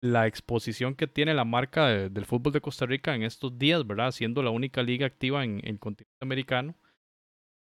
[0.00, 4.12] la exposición que tiene la marca del fútbol de Costa Rica en estos días, ¿verdad?
[4.12, 6.76] Siendo la única liga activa en el continente americano.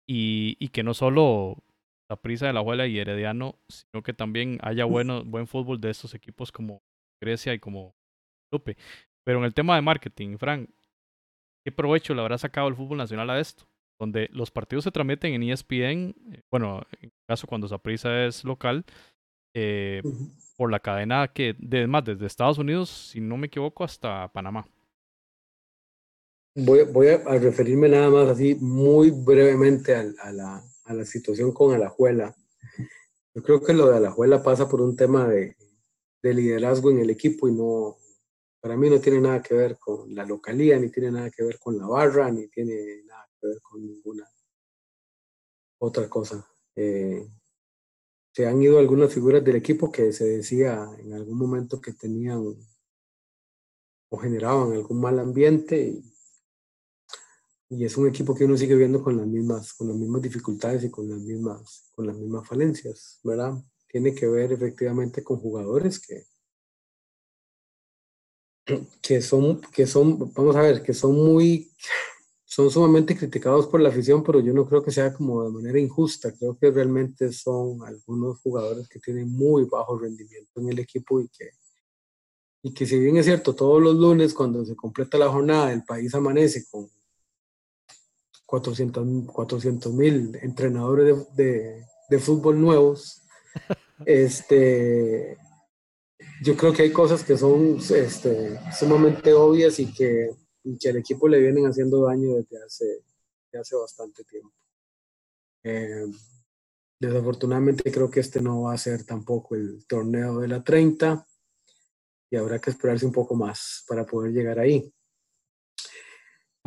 [0.08, 1.62] Y, y que no solo
[2.08, 5.90] la prisa de la Juela y Herediano, sino que también haya bueno, buen fútbol de
[5.90, 6.80] estos equipos como
[7.20, 7.94] Grecia y como
[8.50, 8.76] Lupe.
[9.28, 10.70] Pero en el tema de marketing, Frank,
[11.62, 13.64] ¿qué provecho le habrá sacado el fútbol nacional a esto?
[14.00, 18.86] Donde los partidos se transmiten en ESPN, eh, bueno, en caso cuando Saprisa es local,
[19.52, 20.00] eh,
[20.56, 24.66] por la cadena que, de, más desde Estados Unidos, si no me equivoco, hasta Panamá.
[26.54, 31.52] Voy, voy a, referirme nada más así muy brevemente a, a, la, a, la, situación
[31.52, 32.34] con Alajuela.
[33.34, 35.54] Yo creo que lo de Alajuela pasa por un tema de,
[36.22, 37.98] de liderazgo en el equipo y no,
[38.68, 41.58] para mí no tiene nada que ver con la localía, ni tiene nada que ver
[41.58, 44.30] con la barra, ni tiene nada que ver con ninguna
[45.78, 46.46] otra cosa.
[46.76, 47.26] Eh,
[48.30, 52.44] se han ido algunas figuras del equipo que se decía en algún momento que tenían
[54.10, 56.04] o generaban algún mal ambiente y,
[57.70, 60.84] y, es un equipo que uno sigue viendo con las mismas con las mismas dificultades
[60.84, 63.54] y con las mismas con las mismas falencias, ¿verdad?
[63.86, 66.26] Tiene que ver efectivamente con jugadores que
[69.02, 71.70] que son que son vamos a ver, que son muy
[72.44, 75.78] son sumamente criticados por la afición, pero yo no creo que sea como de manera
[75.78, 76.32] injusta.
[76.32, 81.28] Creo que realmente son algunos jugadores que tienen muy bajo rendimiento en el equipo y
[81.28, 81.50] que,
[82.62, 85.84] y que si bien es cierto, todos los lunes cuando se completa la jornada el
[85.84, 86.88] país amanece con
[88.46, 93.22] 400 mil entrenadores de, de, de, fútbol nuevos,
[94.06, 95.36] este,
[96.42, 100.30] yo creo que hay cosas que son este, sumamente obvias y que
[100.76, 102.84] que al equipo le vienen haciendo daño desde hace,
[103.44, 104.52] desde hace bastante tiempo.
[105.62, 106.06] Eh,
[107.00, 111.26] desafortunadamente creo que este no va a ser tampoco el torneo de la 30
[112.30, 114.92] y habrá que esperarse un poco más para poder llegar ahí.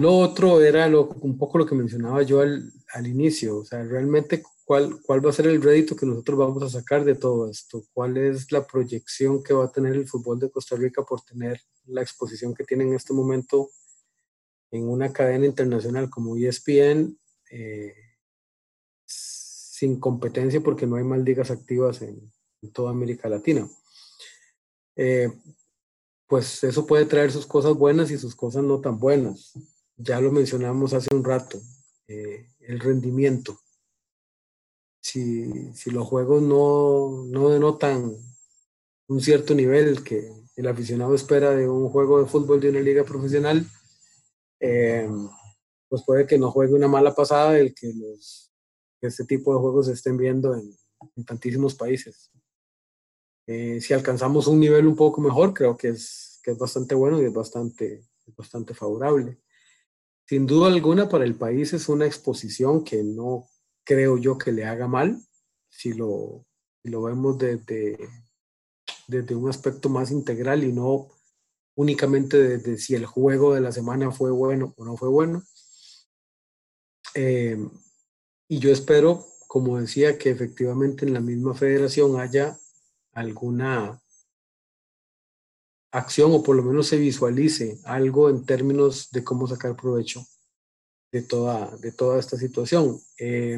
[0.02, 4.41] Lo otro era un poco lo que mencionaba yo al, al inicio, o sea, realmente
[4.66, 7.86] cuál, cuál va a ser el rédito que nosotros vamos a sacar de todo esto,
[7.93, 11.62] cuál es la proyección que va a tener el fútbol de Costa Rica por tener
[11.86, 13.70] la exposición que tiene en este momento
[14.72, 17.16] en una cadena internacional como ESPN
[17.52, 17.93] eh,
[19.06, 22.32] sin competencia porque no hay más ligas activas en,
[22.74, 23.70] toda América Latina.
[24.95, 25.32] Eh,
[26.26, 29.54] pues eso puede traer sus cosas buenas y sus cosas no tan buenas.
[30.04, 31.62] Ya lo mencionamos hace un rato,
[32.08, 33.60] eh, el rendimiento.
[34.99, 38.16] Si, si, los juegos no, no denotan
[39.08, 43.04] un cierto nivel que el aficionado espera de un juego de fútbol de una liga
[43.04, 43.68] profesional,
[44.60, 45.08] eh,
[45.88, 48.52] pues puede que no juegue una mala pasada el que, los,
[49.02, 50.76] este tipo de juegos se estén viendo en,
[51.26, 52.32] tantísimos países.
[53.45, 57.22] Eh, si alcanzamos un nivel un poco mejor, creo que es, que es bastante bueno
[57.22, 58.04] y es bastante,
[58.36, 59.39] bastante favorable.
[60.32, 63.49] Sin duda alguna, para el país es una exposición que no
[63.84, 65.21] creo yo que le haga mal,
[65.67, 66.45] si lo,
[66.84, 67.97] lo vemos desde,
[69.09, 71.09] desde un aspecto más integral y no
[71.75, 75.43] únicamente de, si el juego de la semana fue bueno o no fue bueno.
[77.13, 77.57] Eh,
[78.47, 82.57] y yo espero, como decía, que efectivamente en la misma federación haya
[83.11, 84.01] alguna
[85.91, 90.25] acción o por lo menos se visualice algo en términos de cómo sacar provecho
[91.11, 92.99] de toda, de toda esta situación.
[93.19, 93.57] Eh,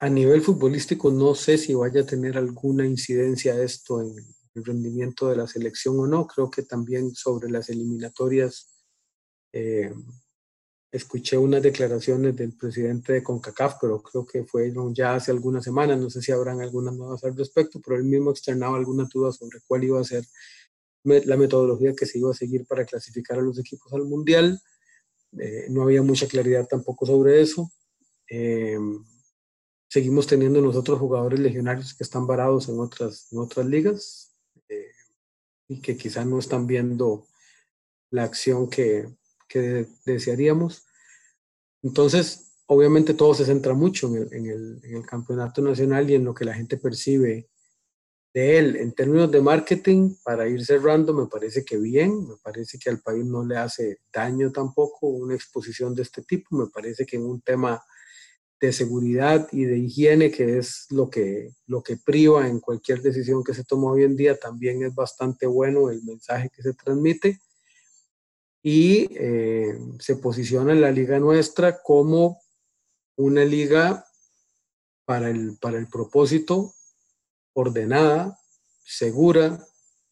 [0.00, 4.16] a nivel futbolístico no sé si vaya a tener alguna incidencia esto en,
[4.54, 6.26] el rendimiento de la selección o no.
[6.26, 8.84] Creo que también sobre las eliminatorias
[9.52, 9.94] eh,
[10.90, 15.98] escuché unas declaraciones del presidente de CONCACAF, pero creo que fueron ya hace algunas semanas,
[15.98, 19.60] no sé si habrán algunas nuevas al respecto, pero él mismo externaba alguna duda sobre
[19.66, 20.26] cuál iba a ser
[21.04, 24.60] la metodología que se iba a seguir para clasificar a los equipos al Mundial.
[25.38, 27.70] Eh, no había mucha claridad tampoco sobre eso.
[28.28, 28.78] Eh,
[29.88, 34.28] seguimos teniendo nosotros jugadores legionarios que están varados en otras, en otras ligas
[35.68, 37.26] y que quizá no están viendo
[38.10, 39.08] la acción que,
[39.48, 40.86] que desearíamos.
[41.82, 46.24] Entonces, obviamente todo se centra mucho el, en, el, en el, campeonato nacional y en
[46.24, 47.48] lo que la gente percibe
[48.32, 48.76] de él.
[48.76, 53.00] En términos de marketing, para ir cerrando, me parece que bien, me parece que al
[53.00, 57.24] país no le hace daño tampoco una exposición de este tipo, me parece que en
[57.24, 57.82] un tema
[58.60, 63.42] de seguridad y de higiene, que es lo que, lo que priva en cualquier decisión
[63.42, 67.40] que se toma hoy en día, también es bastante bueno el mensaje que se transmite.
[68.62, 72.40] Y eh, se posiciona la liga nuestra como
[73.16, 74.06] una liga
[75.04, 76.72] para el, para el propósito
[77.54, 78.38] ordenada,
[78.84, 79.66] segura,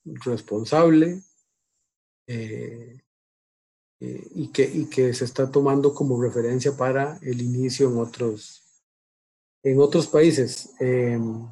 [0.05, 1.22] responsable,
[2.26, 3.01] eh,
[4.01, 8.64] eh, y, que, y que se está tomando como referencia para el inicio en otros,
[9.62, 11.47] En otros países, em,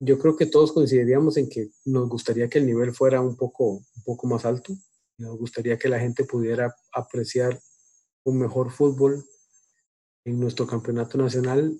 [0.00, 3.74] yo creo que todos coincidiríamos en que nos gustaría que el nivel fuera un poco,
[3.96, 4.74] un poco más alto.
[5.18, 7.60] Nos gustaría que la gente pudiera apreciar
[8.24, 9.24] un mejor fútbol
[10.24, 11.78] en nuestro campeonato nacional,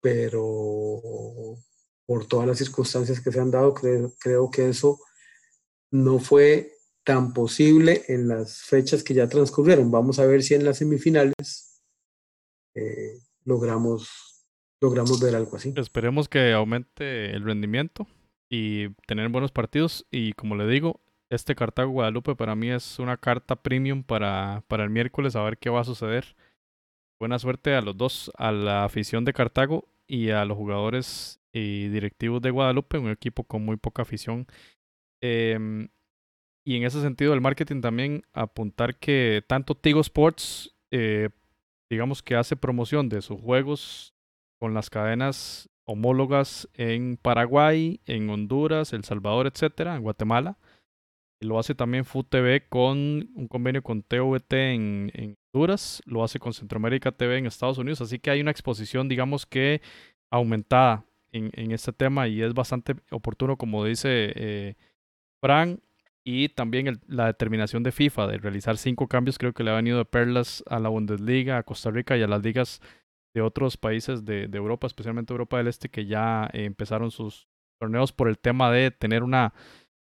[0.00, 1.58] pero
[2.06, 4.98] por todas las circunstancias que se han dado, creo, creo que eso
[5.90, 6.72] no fue
[7.04, 9.90] tan posible en las fechas que ya transcurrieron.
[9.90, 11.82] Vamos a ver si en las semifinales
[12.74, 14.44] eh, logramos,
[14.80, 15.72] logramos ver algo así.
[15.76, 18.06] Esperemos que aumente el rendimiento
[18.48, 20.06] y tener buenos partidos.
[20.10, 21.00] Y como le digo,
[21.30, 25.58] este Cartago Guadalupe para mí es una carta premium para, para el miércoles a ver
[25.58, 26.36] qué va a suceder.
[27.20, 31.88] Buena suerte a los dos, a la afición de Cartago y a los jugadores y
[31.88, 34.46] directivos de Guadalupe, un equipo con muy poca afición.
[35.22, 35.88] Em,
[36.66, 41.30] y en ese sentido, el marketing también apuntar que tanto Tigo Sports, eh,
[41.88, 44.14] digamos que hace promoción de sus juegos
[44.58, 50.58] con las cadenas homólogas en Paraguay, en Honduras, El Salvador, etcétera, en Guatemala.
[51.40, 56.40] Lo hace también Food TV con un convenio con TVT en, en Honduras, lo hace
[56.40, 59.82] con Centroamérica TV en Estados Unidos, así que hay una exposición, digamos que
[60.32, 64.74] aumentada en, este tema y es bastante oportuno, como dice eh,
[65.42, 65.80] Fran,
[66.24, 69.98] y también la determinación de FIFA de realizar cinco cambios, creo que le ha venido
[69.98, 72.80] de perlas a la Bundesliga, a Costa Rica y a las ligas
[73.34, 78.12] de otros países de, Europa, especialmente Europa del Este, que ya eh, empezaron sus torneos
[78.12, 79.52] por el tema de tener una,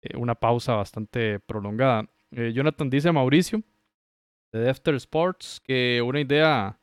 [0.00, 2.08] eh, una pausa bastante prolongada.
[2.30, 3.62] Eh, Jonathan dice Mauricio
[4.52, 6.78] de Defter Sports que una idea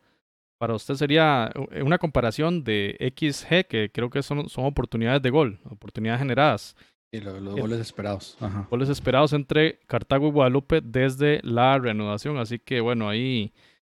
[0.63, 1.51] para usted sería
[1.83, 6.77] una comparación de XG, que creo que son, son oportunidades de gol, oportunidades generadas
[7.11, 8.37] y los, goles esperados.
[8.69, 12.37] Goles esperados entre Cartago y Guadalupe desde la reanudación.
[12.37, 13.51] Así que bueno, ahí,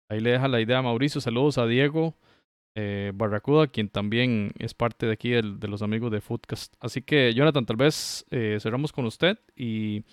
[0.08, 1.20] ahí le deja la idea a Mauricio.
[1.20, 2.14] Saludos a Diego
[2.76, 6.74] eh, Barracuda, quien también es parte de aquí de los amigos de Foodcast.
[6.78, 10.04] Así que Jonathan, tal vez eh, cerramos con usted y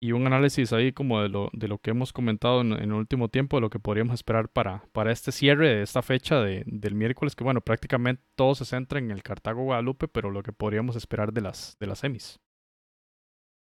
[0.00, 3.28] y un análisis ahí como de lo, de lo que hemos comentado en, el último
[3.28, 6.94] tiempo, de lo que podríamos esperar para, para este cierre de esta fecha de, del
[6.94, 10.96] miércoles, que bueno, prácticamente todo se centra en el Cartago Guadalupe, pero lo que podríamos
[10.96, 12.40] esperar de las, de las semis.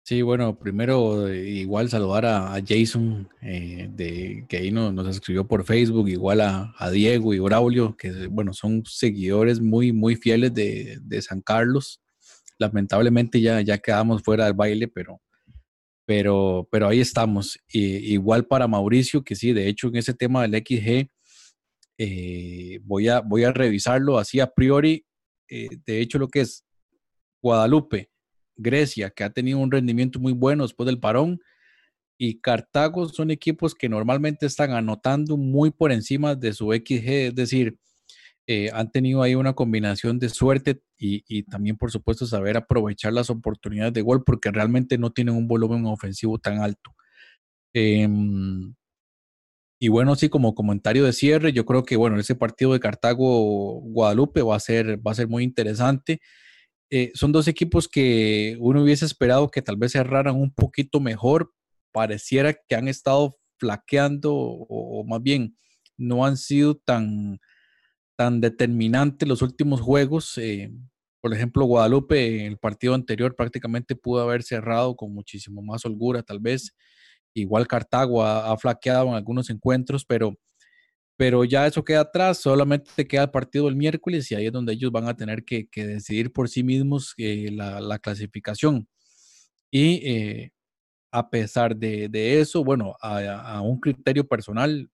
[0.05, 5.65] Sí, bueno, primero eh, igual saludar a, Jason, eh, de, que ahí nos, escribió por
[5.65, 10.99] Facebook, igual a, a, Diego y Braulio, que bueno, son seguidores muy, muy fieles de,
[11.03, 12.01] de San Carlos.
[12.59, 15.21] Lamentablemente ya, ya quedamos fuera del baile, pero
[16.13, 17.59] pero, pero ahí estamos.
[17.73, 21.09] igual para Mauricio, que sí, de hecho en ese tema del XG,
[21.97, 25.07] eh, voy, a, revisarlo así a priori.
[25.49, 26.67] Eh, de hecho, lo que es
[27.41, 28.11] Guadalupe,
[28.57, 31.41] Grecia, que ha tenido un rendimiento muy bueno después del parón,
[32.19, 37.35] y Cartago son equipos que normalmente están anotando muy por encima de su XG, es
[37.35, 37.79] decir,
[38.47, 43.31] eh, han tenido ahí una combinación de suerte y, también, por supuesto, saber aprovechar las
[43.31, 46.95] oportunidades de gol porque realmente no tienen un volumen ofensivo tan alto.
[47.75, 48.75] Em,
[49.81, 54.43] y bueno, sí, como comentario de cierre, yo creo que, bueno, ese partido de Cartago-Guadalupe
[54.43, 56.21] va, a ser, va a ser muy interesante.
[56.91, 61.53] Eh, son dos equipos que uno hubiese esperado que tal vez cerraran un poquito mejor.
[61.93, 65.57] Pareciera que han estado flaqueando o más bien
[65.97, 67.39] no han sido tan,
[68.23, 70.39] tan determinante los últimos juegos.
[70.39, 70.71] Eh,
[71.21, 76.23] por ejemplo, Guadalupe en el partido anterior prácticamente pudo haber cerrado con muchísimo más holgura,
[76.23, 76.73] tal vez.
[77.35, 80.37] Igual Cartago ha, flaqueado en algunos encuentros, pero,
[81.17, 84.75] pero ya eso queda atrás, solamente queda el partido el miércoles y ahí es donde
[84.75, 88.87] ellos van a tener que, decidir por sí mismos eh, la, clasificación.
[89.69, 90.53] Y eh,
[91.11, 94.89] a pesar de, eso, bueno, a, un criterio personal,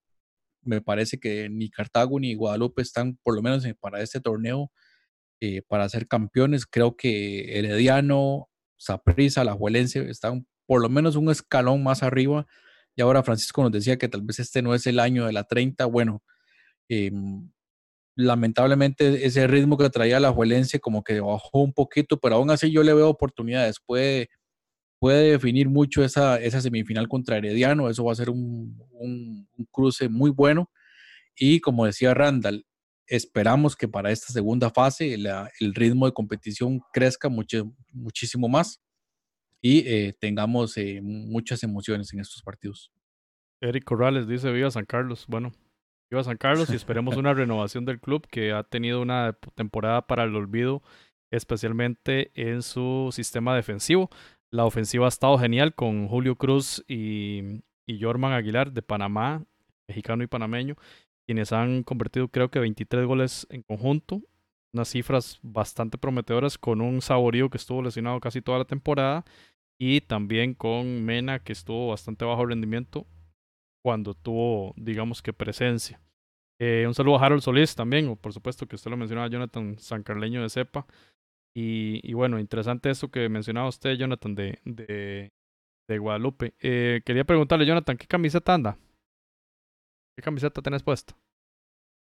[0.63, 4.71] me parece que ni Cartago ni Guadalupe están, por lo menos para este torneo,
[5.41, 6.67] eh, para ser campeones.
[6.67, 12.47] Creo que Herediano, Saprissa, La Juelense están por lo menos un escalón más arriba.
[12.97, 15.45] Y ahora Francisco nos decía que tal vez este no es el año de la
[15.45, 15.87] 30.
[15.87, 16.23] Bueno,
[16.89, 17.51] em,
[18.17, 22.71] lamentablemente ese ritmo que traía la Juelense como que bajó un poquito, pero aún así
[22.73, 23.79] yo le veo oportunidades.
[23.85, 24.29] Puede
[24.99, 27.88] puede definir mucho esa, esa semifinal contra Herediano.
[27.88, 30.70] Eso va a ser un, un, cruce muy bueno.
[31.36, 32.66] Y como decía Randall,
[33.07, 38.80] esperamos que para esta segunda fase el ritmo de competición crezca mucho, muchísimo más
[39.61, 42.92] y eh, tengamos eh, muchas emociones en estos partidos.
[43.61, 45.24] Eric Corrales dice, viva San Carlos.
[45.28, 45.53] Bueno,
[46.11, 50.24] viva San Carlos y esperemos una renovación del club que ha tenido una temporada para
[50.24, 50.82] el olvido,
[51.30, 54.11] especialmente en su sistema defensivo.
[54.51, 59.44] La ofensiva ha estado genial con Julio Cruz y, y Jorman Aguilar de Panamá,
[59.86, 60.76] mexicano y panameño,
[61.26, 64.22] quienes han convertido creo que 23 goles en conjunto.
[64.72, 69.24] unas cifras bastante prometedoras con un Saborío que estuvo lesionado casi toda la temporada
[69.78, 73.07] y también con Mena que estuvo bastante bajo rendimiento
[73.82, 76.01] cuando tuvo, digamos que presencia.
[76.61, 79.78] Eh, un saludo a Harold Solís también, o por supuesto que usted lo mencionaba, Jonathan
[79.78, 80.86] Sancarleño de Cepa.
[81.55, 85.32] Y, y bueno, interesante eso que mencionaba usted, Jonathan, de, de,
[85.88, 86.55] de Guadalupe.
[86.61, 88.78] Eh, quería preguntarle, Jonathan, ¿qué camiseta anda?
[90.16, 91.16] ¿Qué camiseta tenés puesta?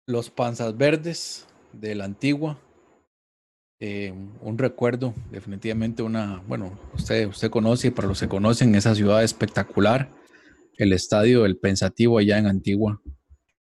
[0.08, 2.60] Los panzas verdes de la antigua.
[3.80, 9.24] Eh, un recuerdo, definitivamente una, bueno, usted, usted conoce, para los que conocen, esa ciudad
[9.24, 10.10] espectacular,
[10.78, 13.02] el estadio El Pensativo allá en Antigua.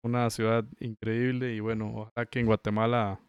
[0.04, 3.20] Una ciudad increíble y bueno, ojalá que en Guatemala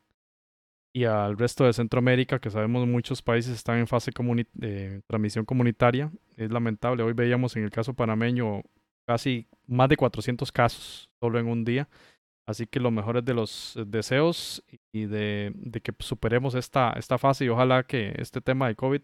[0.94, 4.12] y al resto de Centroamérica, que sabemos muchos países están en fase
[4.54, 6.12] de transmisión comunitaria.
[6.38, 8.62] Es lamentable, hoy veíamos en el caso panameño
[9.08, 11.90] casi más de 400 casos solo en un día.
[12.46, 17.18] Así que lo mejor es de los deseos y de, de, que superemos esta, esta
[17.18, 19.02] fase y ojalá que este tema de COVID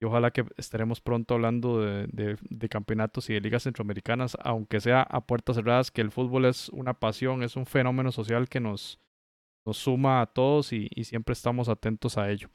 [0.00, 4.80] y ojalá que estaremos pronto hablando de, de, de, campeonatos y de ligas centroamericanas, aunque
[4.80, 8.60] sea a puertas cerradas, que el fútbol es una pasión, es un fenómeno social que
[8.60, 8.98] nos,
[9.66, 12.48] nos suma a todos y, siempre estamos atentos a ello.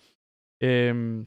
[0.62, 1.26] Eh,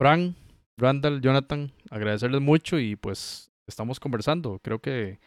[0.00, 0.34] Fran,
[0.78, 4.58] Randall, Jonathan, agradecerles mucho y pues estamos conversando.
[4.62, 5.20] Creo que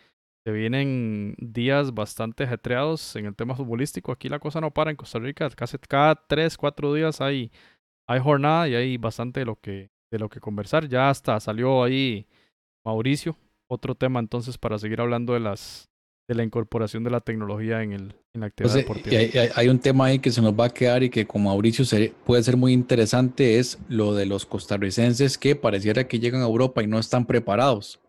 [0.46, 4.12] se vienen días bastante ajetreados en el tema futbolístico.
[4.12, 5.50] Aquí la cosa no para en Costa Rica.
[5.52, 7.52] Casi cada tres, cuatro días hay,
[8.08, 10.88] hay jornada y hay bastante de lo que, de lo que conversar.
[10.90, 12.28] Ya hasta salió ahí
[12.84, 13.38] Mauricio.
[13.70, 15.90] Otro tema entonces para seguir hablando de las
[16.28, 19.18] de la incorporación de la tecnología en, el, en la actividad deportiva.
[19.18, 21.44] Hay, hay, hay, un tema ahí que se nos va a quedar y que con
[21.44, 26.42] Mauricio se, puede ser muy interesante, es lo de los costarricenses que pareciera que llegan
[26.42, 28.00] a Europa y no están preparados.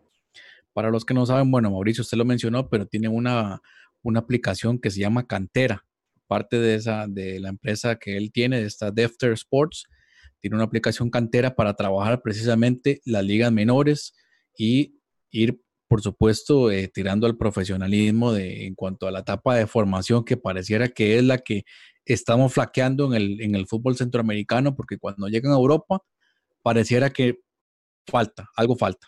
[0.73, 3.61] Para los que no saben, bueno, Mauricio, usted lo mencionó, pero tiene una,
[4.01, 5.85] una aplicación que se llama Cantera,
[6.27, 9.87] parte de, esa, de la empresa que él tiene, de esta Defter Sports,
[10.39, 14.13] tiene una aplicación Cantera para trabajar precisamente las ligas menores
[14.57, 14.99] y
[15.31, 15.59] ir,
[15.95, 20.35] por supuesto, eh, tirando al profesionalismo de, en cuanto a la etapa de formación que
[20.35, 21.63] pareciera que es la que
[22.03, 26.01] estamos flaqueando en el, en el fútbol centroamericano, porque cuando llegan a Europa,
[26.61, 27.39] pareciera que
[28.05, 29.07] falta, algo falta.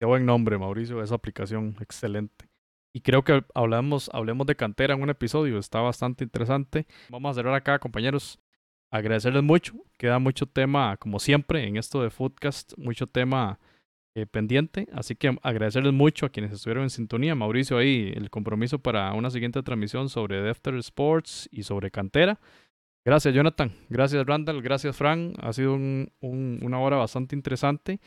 [0.00, 2.48] Qué buen nombre, Mauricio, esa aplicación, excelente.
[2.94, 6.86] Y creo que hablamos, hablemos de cantera en un episodio, está bastante interesante.
[7.10, 8.38] Vamos a cerrar acá, compañeros.
[8.90, 13.58] Agradecerles mucho, queda mucho tema, como siempre, en esto de Foodcast, mucho tema
[14.14, 14.86] eh, pendiente.
[14.92, 17.34] Así que agradecerles mucho a quienes estuvieron en sintonía.
[17.34, 22.38] Mauricio, ahí el compromiso para una siguiente transmisión sobre Defter Sports y sobre cantera.
[23.04, 23.72] Gracias, Jonathan.
[23.90, 24.62] Gracias, Randall.
[24.62, 25.36] Gracias, Frank.
[25.40, 28.00] Ha sido un, un, una hora bastante interesante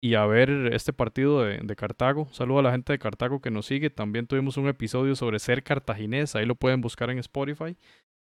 [0.00, 2.28] y a ver este partido de, de, Cartago.
[2.32, 3.90] Saludo a la gente de Cartago que nos sigue.
[3.90, 7.76] También tuvimos un episodio sobre ser cartaginés, ahí lo pueden buscar en Spotify.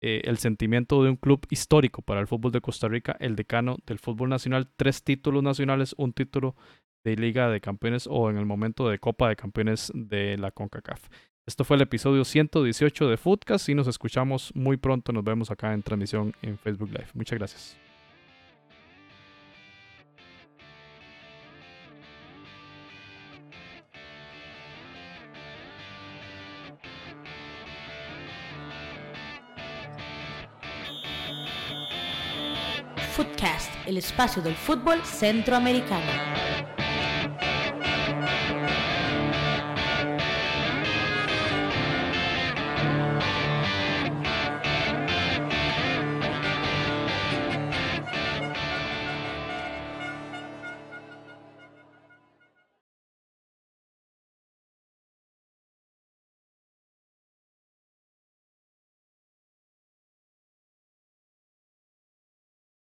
[0.03, 3.77] Eh, el sentimiento de un club histórico para el fútbol de Costa Rica, el decano
[3.85, 6.55] del fútbol nacional, tres títulos nacionales, un título
[7.03, 11.09] de Liga de Campeones o en el momento de Copa de Campeones de la CONCACAF.
[11.47, 15.11] Esto fue el episodio 118 de Footcast y nos escuchamos muy pronto.
[15.11, 17.07] Nos vemos acá en transmisión en Facebook Live.
[17.13, 17.77] Muchas gracias.
[33.15, 36.50] Footcast, el espacio del fútbol centroamericano.